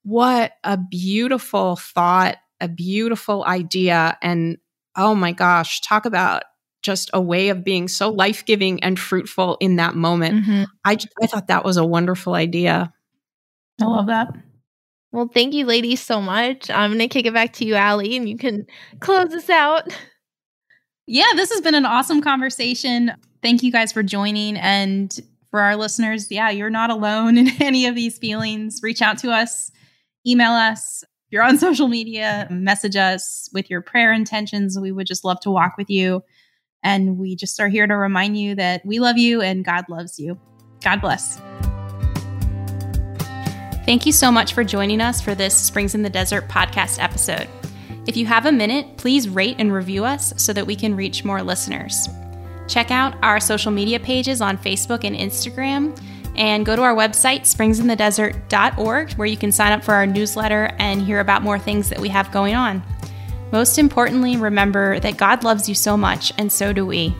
What 0.03 0.53
a 0.63 0.77
beautiful 0.77 1.75
thought, 1.75 2.37
a 2.59 2.67
beautiful 2.67 3.43
idea. 3.45 4.17
And 4.21 4.57
oh 4.95 5.15
my 5.15 5.31
gosh, 5.31 5.81
talk 5.81 6.05
about 6.05 6.43
just 6.81 7.09
a 7.13 7.21
way 7.21 7.49
of 7.49 7.63
being 7.63 7.87
so 7.87 8.09
life 8.09 8.45
giving 8.45 8.83
and 8.83 8.99
fruitful 8.99 9.57
in 9.59 9.77
that 9.77 9.95
moment. 9.95 10.45
Mm-hmm. 10.45 10.63
I, 10.85 10.97
I 11.21 11.27
thought 11.27 11.47
that 11.47 11.65
was 11.65 11.77
a 11.77 11.85
wonderful 11.85 12.35
idea. 12.35 12.93
I 13.81 13.85
love 13.85 14.07
that. 14.07 14.33
Well, 15.11 15.29
thank 15.33 15.53
you, 15.53 15.65
ladies, 15.65 16.01
so 16.01 16.21
much. 16.21 16.69
I'm 16.69 16.91
going 16.91 16.99
to 16.99 17.07
kick 17.07 17.25
it 17.25 17.33
back 17.33 17.53
to 17.53 17.65
you, 17.65 17.75
Allie, 17.75 18.15
and 18.17 18.27
you 18.27 18.37
can 18.37 18.67
close 18.99 19.33
us 19.33 19.49
out. 19.49 19.87
Yeah, 21.07 21.31
this 21.35 21.51
has 21.51 21.61
been 21.61 21.75
an 21.75 21.85
awesome 21.85 22.21
conversation. 22.21 23.13
Thank 23.41 23.63
you 23.63 23.71
guys 23.71 23.91
for 23.91 24.03
joining. 24.03 24.57
And 24.57 25.17
for 25.51 25.61
our 25.61 25.75
listeners, 25.75 26.29
yeah, 26.29 26.49
you're 26.49 26.69
not 26.69 26.89
alone 26.89 27.37
in 27.37 27.49
any 27.61 27.85
of 27.85 27.95
these 27.95 28.17
feelings. 28.17 28.81
Reach 28.83 29.01
out 29.01 29.17
to 29.19 29.31
us, 29.31 29.71
email 30.27 30.51
us. 30.51 31.03
You're 31.35 31.43
on 31.43 31.57
social 31.57 31.89
media, 31.89 32.47
message 32.49 32.95
us 32.95 33.49
with 33.51 33.69
your 33.69 33.81
prayer 33.81 34.13
intentions. 34.13 34.79
We 34.79 34.93
would 34.93 35.05
just 35.05 35.25
love 35.25 35.41
to 35.41 35.51
walk 35.51 35.75
with 35.77 35.89
you. 35.89 36.23
And 36.81 37.17
we 37.17 37.35
just 37.35 37.59
are 37.59 37.67
here 37.67 37.85
to 37.85 37.93
remind 37.93 38.37
you 38.37 38.55
that 38.55 38.85
we 38.85 38.99
love 38.99 39.17
you 39.17 39.41
and 39.41 39.65
God 39.65 39.83
loves 39.89 40.17
you. 40.17 40.39
God 40.81 41.01
bless. 41.01 41.41
Thank 43.85 44.05
you 44.05 44.13
so 44.13 44.31
much 44.31 44.53
for 44.53 44.63
joining 44.63 45.01
us 45.01 45.19
for 45.19 45.35
this 45.35 45.59
Springs 45.59 45.93
in 45.93 46.03
the 46.03 46.09
Desert 46.09 46.47
podcast 46.47 47.03
episode. 47.03 47.49
If 48.07 48.15
you 48.15 48.25
have 48.27 48.45
a 48.45 48.51
minute, 48.53 48.95
please 48.95 49.27
rate 49.27 49.57
and 49.59 49.73
review 49.73 50.05
us 50.05 50.33
so 50.37 50.53
that 50.53 50.65
we 50.65 50.77
can 50.77 50.95
reach 50.95 51.25
more 51.25 51.43
listeners. 51.43 52.07
Check 52.69 52.91
out 52.91 53.13
our 53.21 53.41
social 53.41 53.73
media 53.73 53.99
pages 53.99 54.39
on 54.39 54.57
Facebook 54.57 55.03
and 55.03 55.17
Instagram, 55.17 56.01
and 56.37 56.65
go 56.65 56.75
to 56.75 56.81
our 56.81 56.95
website, 56.95 57.41
springsinthedesert.org, 57.41 59.13
where 59.13 59.27
you 59.27 59.37
can 59.37 59.51
sign 59.51 59.71
up 59.71 59.83
for 59.83 59.93
our 59.93 60.07
newsletter 60.07 60.75
and 60.79 61.01
hear 61.01 61.19
about 61.19 61.43
more 61.43 61.59
things 61.59 61.89
that 61.89 61.99
we 61.99 62.09
have 62.09 62.31
going 62.31 62.55
on. 62.55 62.83
Most 63.51 63.77
importantly, 63.77 64.37
remember 64.37 64.99
that 64.99 65.17
God 65.17 65.43
loves 65.43 65.69
you 65.69 65.75
so 65.75 65.95
much, 65.95 66.33
and 66.37 66.51
so 66.51 66.73
do 66.73 66.85
we. 66.85 67.15